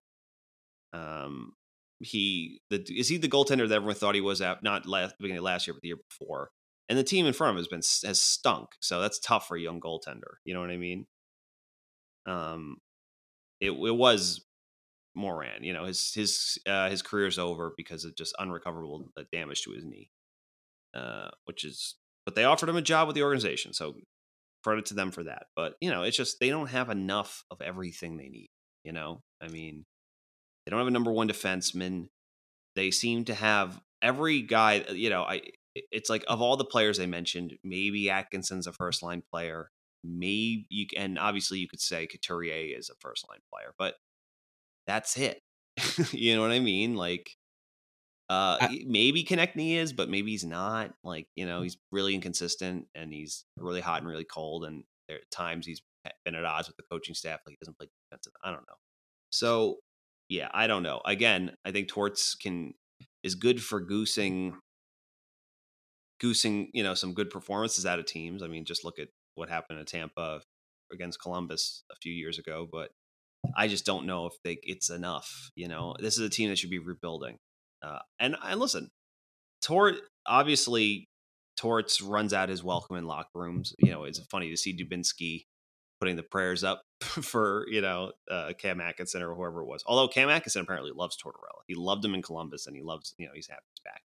[0.93, 1.53] Um,
[1.99, 5.39] he the is he the goaltender that everyone thought he was at not last beginning
[5.39, 6.49] of last year, but the year before?
[6.87, 9.57] And the team in front of him has been has stunk, so that's tough for
[9.57, 10.35] a young goaltender.
[10.45, 11.07] You know what I mean?
[12.25, 12.77] Um,
[13.59, 14.45] it it was
[15.15, 15.63] Morin.
[15.63, 19.71] You know, his his uh, his career's over because of just unrecoverable uh, damage to
[19.71, 20.09] his knee.
[20.93, 21.95] Uh, which is,
[22.25, 23.95] but they offered him a job with the organization, so
[24.63, 25.47] credit to them for that.
[25.55, 28.49] But you know, it's just they don't have enough of everything they need.
[28.83, 29.85] You know, I mean,
[30.65, 32.07] they don't have a number one defenseman.
[32.75, 34.85] They seem to have every guy.
[34.89, 35.41] Uh, you know, I
[35.91, 39.71] it's like of all the players they mentioned, maybe Atkinson's a first line player
[40.05, 43.95] maybe you and obviously you could say Couturier is a first line player, but
[44.87, 45.41] that's it.
[46.11, 46.95] you know what I mean?
[46.95, 47.31] Like
[48.29, 50.93] uh I, maybe Konecny is, but maybe he's not.
[51.03, 51.63] Like, you know, mm.
[51.63, 55.81] he's really inconsistent and he's really hot and really cold and there at times he's
[56.23, 58.33] been at odds with the coaching staff like he doesn't play defensive.
[58.43, 58.75] I don't know.
[59.31, 59.77] So,
[60.29, 61.01] yeah, I don't know.
[61.05, 62.73] Again, I think Torts can
[63.23, 64.55] is good for goosing
[66.19, 68.41] goosing, you know, some good performances out of teams.
[68.41, 70.41] I mean, just look at what happened in Tampa
[70.91, 72.91] against Columbus a few years ago, but
[73.55, 75.51] I just don't know if they it's enough.
[75.55, 77.37] You know, this is a team that should be rebuilding.
[77.83, 78.89] Uh, and and listen,
[79.61, 81.07] Tort obviously
[81.57, 83.73] Torts runs out his welcome in locker rooms.
[83.79, 85.45] You know, it's funny to see Dubinsky
[85.99, 89.83] putting the prayers up for you know uh, Cam Atkinson or whoever it was.
[89.85, 93.25] Although Cam Atkinson apparently loves Tortorella, he loved him in Columbus, and he loves you
[93.25, 94.01] know he's happy he's back.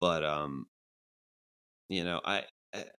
[0.00, 0.66] But um,
[1.88, 2.44] you know, I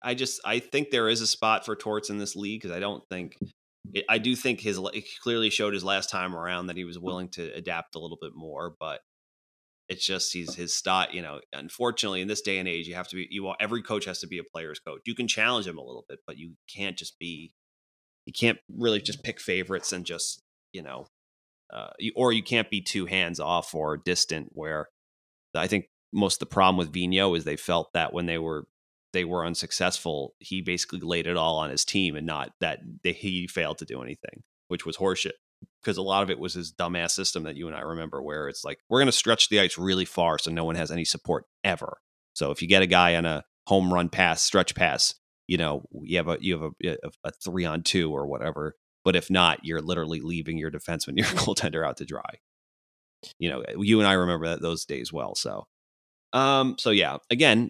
[0.02, 2.80] I just I think there is a spot for Torts in this league because I
[2.80, 3.38] don't think
[4.08, 4.80] I do think his
[5.22, 8.32] clearly showed his last time around that he was willing to adapt a little bit
[8.36, 9.02] more, but
[9.90, 11.14] it's just he's his stot.
[11.14, 14.06] You know, unfortunately, in this day and age, you have to be you every coach
[14.06, 15.02] has to be a player's coach.
[15.06, 17.54] You can challenge him a little bit, but you can't just be
[18.26, 21.08] you can't really just pick favorites and just you know,
[21.74, 24.50] uh, you, or you can't be too hands off or distant.
[24.54, 24.88] Where
[25.54, 28.68] I think most of the problem with Vigneault is they felt that when they were
[29.14, 33.14] they were unsuccessful, he basically laid it all on his team and not that they,
[33.14, 35.34] he failed to do anything, which was horseshit.
[35.82, 38.48] Because a lot of it was his dumbass system that you and I remember, where
[38.48, 41.06] it's like we're going to stretch the ice really far so no one has any
[41.06, 41.98] support ever.
[42.34, 45.14] So if you get a guy on a home run pass, stretch pass,
[45.48, 48.76] you know you have a you have a, a, a three on two or whatever.
[49.04, 52.40] But if not, you're literally leaving your defenseman, your goaltender out to dry.
[53.38, 55.36] You know, you and I remember that those days well.
[55.36, 55.68] So,
[56.34, 57.70] um, so yeah, again,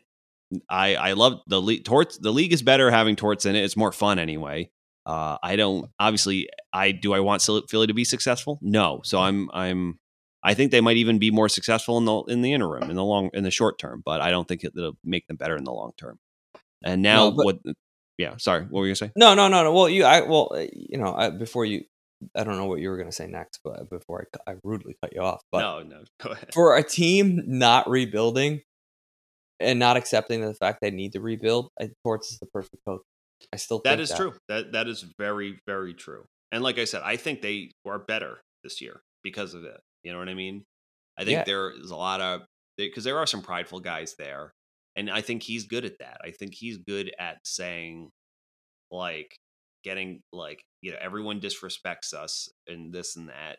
[0.69, 1.83] I I love the league.
[1.85, 3.63] Torts the league is better having Torts in it.
[3.63, 4.69] It's more fun anyway.
[5.05, 6.49] Uh, I don't obviously.
[6.73, 7.13] I do.
[7.13, 8.59] I want Philly to be successful.
[8.61, 9.01] No.
[9.03, 9.99] So I'm I'm.
[10.43, 13.03] I think they might even be more successful in the in the interim in the
[13.03, 15.63] long in the short term, but I don't think it, will make them better in
[15.63, 16.19] the long term.
[16.83, 17.75] And now no, but, what?
[18.17, 18.37] Yeah.
[18.37, 18.61] Sorry.
[18.63, 19.11] What were you gonna say?
[19.15, 19.33] No.
[19.33, 19.47] No.
[19.47, 19.63] No.
[19.63, 19.73] No.
[19.73, 20.03] Well, you.
[20.03, 20.21] I.
[20.21, 20.51] Well.
[20.53, 21.13] Uh, you know.
[21.15, 21.83] I, before you.
[22.35, 25.13] I don't know what you were gonna say next, but before I, I rudely cut
[25.13, 25.41] you off.
[25.51, 25.83] But no.
[25.83, 26.03] No.
[26.21, 26.53] Go ahead.
[26.53, 28.61] For a team not rebuilding,
[29.62, 33.01] and not accepting the fact they need to rebuild, I, Torts is the perfect coach.
[33.53, 34.34] I still think That is true.
[34.49, 36.26] That that is very very true.
[36.51, 39.80] And like I said, I think they are better this year because of it.
[40.03, 40.64] You know what I mean?
[41.18, 41.43] I think Yeah.
[41.45, 42.41] there is a lot of
[42.78, 44.53] because there are some prideful guys there,
[44.95, 46.18] and I think he's good at that.
[46.24, 48.09] I think he's good at saying,
[48.91, 49.36] like,
[49.84, 53.57] getting like you know everyone disrespects us and this and that.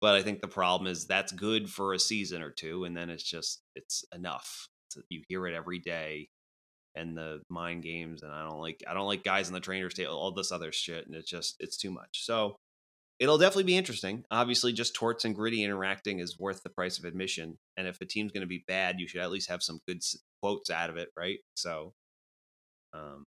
[0.00, 3.10] But I think the problem is that's good for a season or two, and then
[3.10, 4.66] it's just it's enough.
[5.08, 6.28] You hear it every day,
[6.94, 9.94] and the mind games, and I don't like I don't like guys in the trainers
[9.94, 12.24] table, all this other shit, and it's just it's too much.
[12.24, 12.56] So
[13.18, 14.24] it'll definitely be interesting.
[14.30, 17.58] Obviously, just torts and gritty interacting is worth the price of admission.
[17.76, 20.02] And if a team's going to be bad, you should at least have some good
[20.42, 21.38] quotes out of it, right?
[21.54, 21.92] So,
[22.92, 23.24] um,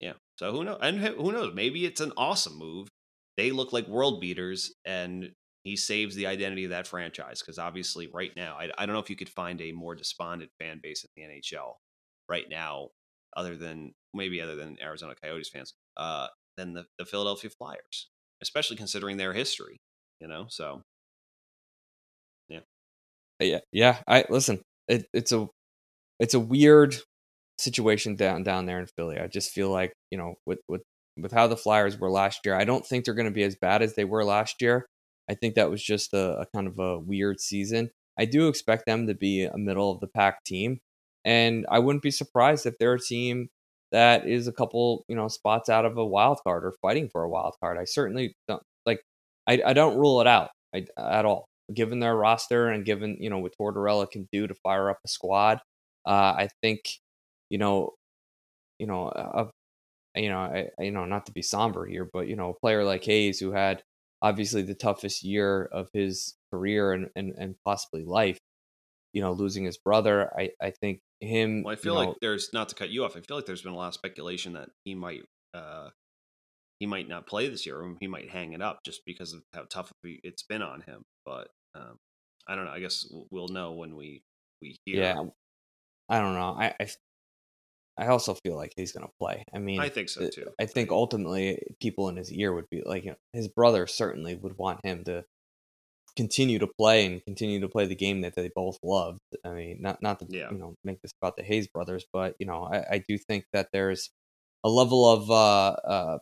[0.00, 0.14] yeah.
[0.38, 0.78] So who knows?
[0.82, 1.54] And who knows?
[1.54, 2.88] Maybe it's an awesome move.
[3.36, 5.32] They look like world beaters, and
[5.64, 7.40] he saves the identity of that franchise.
[7.40, 10.50] Because obviously, right now, I, I don't know if you could find a more despondent
[10.58, 11.74] fan base in the NHL
[12.28, 12.90] right now,
[13.36, 18.08] other than maybe other than Arizona Coyotes fans, uh, than the, the Philadelphia Flyers,
[18.42, 19.80] especially considering their history.
[20.20, 20.82] You know, so
[22.48, 22.60] yeah,
[23.40, 23.58] yeah.
[23.72, 24.60] yeah I listen.
[24.88, 25.48] It, it's a
[26.20, 26.94] it's a weird
[27.58, 29.18] situation down down there in Philly.
[29.18, 30.82] I just feel like you know with with
[31.16, 33.56] with how the Flyers were last year, I don't think they're going to be as
[33.56, 34.86] bad as they were last year.
[35.28, 37.90] I think that was just a, a kind of a weird season.
[38.18, 40.80] I do expect them to be a middle of the pack team,
[41.24, 43.48] and I wouldn't be surprised if they're a team
[43.92, 47.22] that is a couple you know spots out of a wild card or fighting for
[47.22, 47.78] a wild card.
[47.78, 49.00] I certainly don't like.
[49.46, 53.30] I, I don't rule it out I, at all given their roster and given you
[53.30, 55.58] know what Tortorella can do to fire up a squad,
[56.06, 56.82] uh, I think
[57.50, 57.94] you know,
[58.78, 59.48] you know, uh,
[60.16, 62.84] you know, I- you know, not to be somber here, but you know, a player
[62.84, 63.82] like Hayes who had
[64.24, 68.38] obviously the toughest year of his career and and, and possibly life,
[69.12, 70.32] you know, losing his brother.
[70.36, 71.62] I I think him.
[71.62, 73.16] Well, I feel know, like there's not to cut you off.
[73.16, 75.22] I feel like there's been a lot of speculation that he might
[75.52, 75.90] uh
[76.80, 79.42] he might not play this year, or he might hang it up just because of
[79.52, 81.02] how tough it's been on him.
[81.24, 81.98] But um,
[82.48, 82.72] I don't know.
[82.72, 84.22] I guess we'll know when we
[84.62, 85.02] we hear.
[85.02, 85.22] yeah,
[86.08, 86.56] I don't know.
[86.58, 86.88] I I,
[87.96, 89.44] I also feel like he's gonna play.
[89.54, 90.50] I mean, I think so uh, too.
[90.60, 94.34] I think ultimately people in his ear would be like you know, his brother certainly
[94.34, 95.24] would want him to
[96.16, 99.18] continue to play and continue to play the game that they both loved.
[99.44, 100.50] I mean, not not to Yeah.
[100.50, 103.44] you know make this about the Hayes brothers, but you know I, I do think
[103.52, 104.10] that there's
[104.64, 106.18] a level of uh, uh,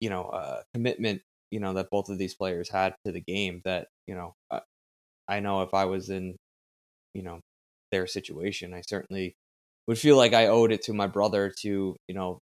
[0.00, 3.62] you know uh, commitment you know that both of these players had to the game
[3.64, 4.60] that you know I,
[5.28, 6.36] I know if I was in
[7.14, 7.40] you know
[7.92, 9.36] their situation, I certainly
[9.86, 12.40] would feel like I owed it to my brother to you know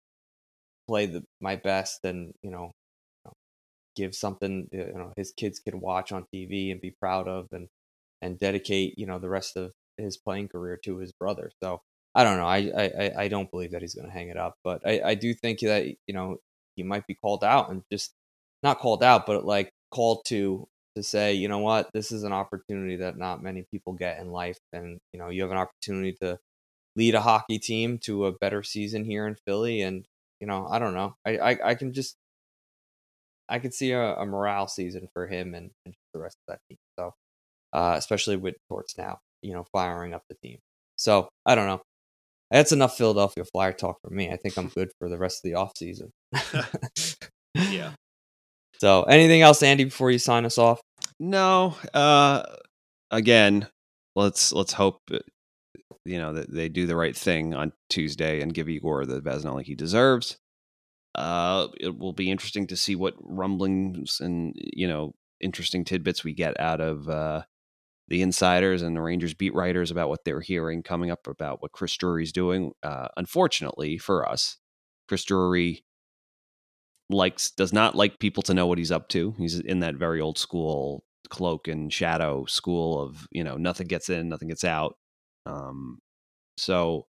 [0.88, 2.72] play the my best and you know
[3.96, 7.68] give something you know his kids can watch on TV and be proud of and
[8.22, 11.50] and dedicate you know the rest of his playing career to his brother.
[11.62, 11.80] So
[12.14, 12.46] I don't know.
[12.46, 15.00] I I I- I don't believe that he's going to hang it up, but I
[15.10, 16.38] I do think that you know
[16.76, 18.12] he might be called out and just
[18.62, 20.66] not called out, but like called to
[20.96, 24.30] to say you know what this is an opportunity that not many people get in
[24.32, 26.38] life, and you know you have an opportunity to
[26.96, 30.06] lead a hockey team to a better season here in Philly, and
[30.40, 31.14] you know I don't know.
[31.26, 32.16] I I, I can just
[33.48, 36.60] I could see a, a morale season for him and, and the rest of that
[36.68, 36.78] team.
[36.98, 37.12] So,
[37.72, 40.58] uh, especially with Torts now, you know, firing up the team.
[40.96, 41.82] So I don't know.
[42.50, 44.30] That's enough Philadelphia Flyer talk for me.
[44.30, 46.10] I think I'm good for the rest of the off season.
[47.54, 47.92] Yeah.
[48.78, 50.80] So, anything else, Andy, before you sign us off?
[51.20, 51.76] No.
[51.94, 52.42] Uh,
[53.12, 53.68] again,
[54.16, 54.98] let's let's hope
[56.04, 59.64] you know that they do the right thing on Tuesday and give Igor the Vesnalik
[59.64, 60.38] he deserves.
[61.14, 66.32] Uh, it will be interesting to see what rumblings and you know interesting tidbits we
[66.32, 67.42] get out of uh,
[68.08, 71.72] the insiders and the Rangers beat writers about what they're hearing coming up about what
[71.72, 72.72] Chris Drury's doing.
[72.82, 74.58] Uh, unfortunately for us,
[75.08, 75.84] Chris Drury
[77.10, 79.34] likes does not like people to know what he's up to.
[79.38, 84.08] He's in that very old school cloak and shadow school of you know nothing gets
[84.08, 84.96] in, nothing gets out.
[85.46, 85.98] Um,
[86.56, 87.06] so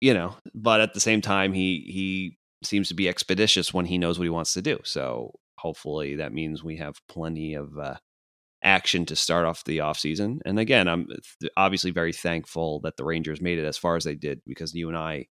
[0.00, 3.98] you know, but at the same time, he he seems to be expeditious when he
[3.98, 4.78] knows what he wants to do.
[4.84, 7.96] So hopefully that means we have plenty of uh,
[8.62, 10.38] action to start off the offseason.
[10.44, 11.08] And again, I'm
[11.56, 14.88] obviously very thankful that the Rangers made it as far as they did because you
[14.88, 15.26] and I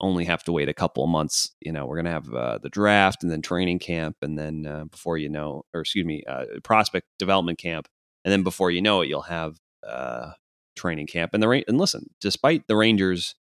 [0.00, 1.52] only have to wait a couple of months.
[1.60, 4.16] You know, we're going to have uh, the draft and then training camp.
[4.22, 7.88] And then uh, before you know, or excuse me, uh, prospect development camp.
[8.24, 9.56] And then before you know it, you'll have
[9.86, 10.32] uh,
[10.76, 11.34] training camp.
[11.34, 13.34] And the and listen, despite the Rangers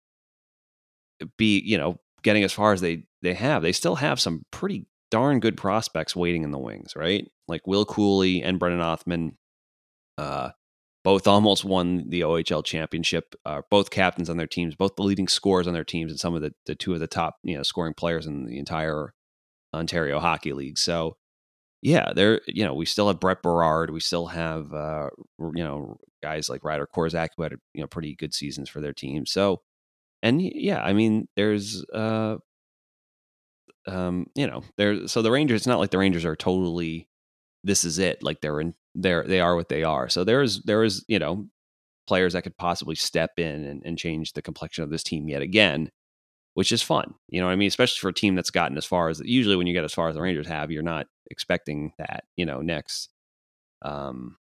[1.38, 4.86] be, you know, getting as far as they they have, they still have some pretty
[5.10, 7.30] darn good prospects waiting in the wings, right?
[7.48, 9.38] Like Will Cuylle and Brennan Othman.
[10.18, 10.52] Uh,
[11.04, 13.34] both almost won the OHL championship.
[13.44, 16.36] Uh, both captains on their teams, both the leading scorers on their teams, and some
[16.36, 19.14] of the, the two of the top you know scoring players in the entire
[19.74, 20.78] Ontario Hockey League.
[20.78, 21.18] So
[21.82, 25.10] yeah, there you know we still have Brett Berard, we still have uh,
[25.40, 28.94] you know guys like Ryder Korczak who had you know pretty good seasons for their
[28.94, 29.26] team.
[29.26, 29.62] So
[30.24, 32.38] and yeah, I mean there's uh
[33.88, 35.62] um you know there so the Rangers.
[35.62, 37.08] It's not like the Rangers are totally
[37.64, 40.10] this is it like they're in they're they are what they are.
[40.10, 41.48] So there's there is you know
[42.08, 45.42] players that could possibly step in and, and change the complexion of this team yet
[45.42, 45.90] again,
[46.56, 47.14] which is fun.
[47.30, 47.68] You know what I mean?
[47.68, 50.10] Especially for a team that's gotten as far as usually when you get as far
[50.10, 52.26] as the Rangers have, you're not expecting that.
[52.36, 53.10] You know, next,
[53.84, 54.38] um,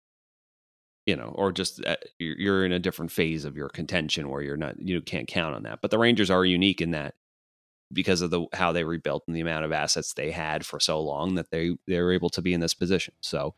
[1.09, 4.59] you know, or just uh, you're in a different phase of your contention where you're
[4.59, 5.81] not you can't count on that.
[5.81, 7.15] But the Rangers are unique in that
[7.91, 11.01] because of the how they rebuilt and the amount of assets they had for so
[11.01, 13.15] long that they they were able to be in this position.
[13.23, 13.55] So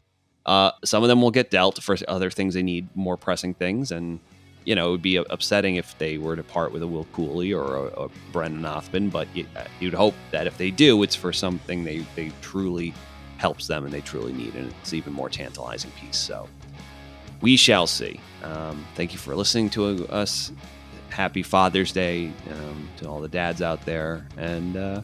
[0.46, 3.90] uh, some of them will get dealt for other things they need more pressing things,
[3.90, 4.20] and
[4.64, 7.52] you know it would be upsetting if they were to part with a Will Cuylle
[7.52, 9.10] or a, a Brennan Othmann.
[9.10, 12.94] But you, uh, you'd hope that if they do, it's for something they they truly
[13.38, 16.16] helps them and they truly need, and it's even more tantalizing piece.
[16.16, 16.48] So
[17.40, 18.20] we shall see.
[18.42, 20.52] Um, thank you for listening to us.
[21.08, 25.02] Happy Father's Day um, to all the dads out there, and uh,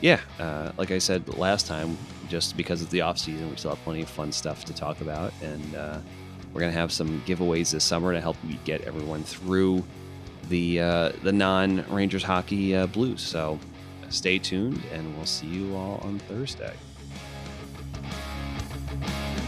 [0.00, 1.96] yeah, uh, like I said last time,
[2.28, 5.00] just because it's the off season, we still have plenty of fun stuff to talk
[5.00, 5.98] about, and uh,
[6.52, 9.84] we're gonna have some giveaways this summer to help get everyone through
[10.48, 13.20] the uh, the non Rangers hockey uh, blues.
[13.20, 13.58] So
[14.08, 16.74] stay tuned, and we'll see you all on Thursday.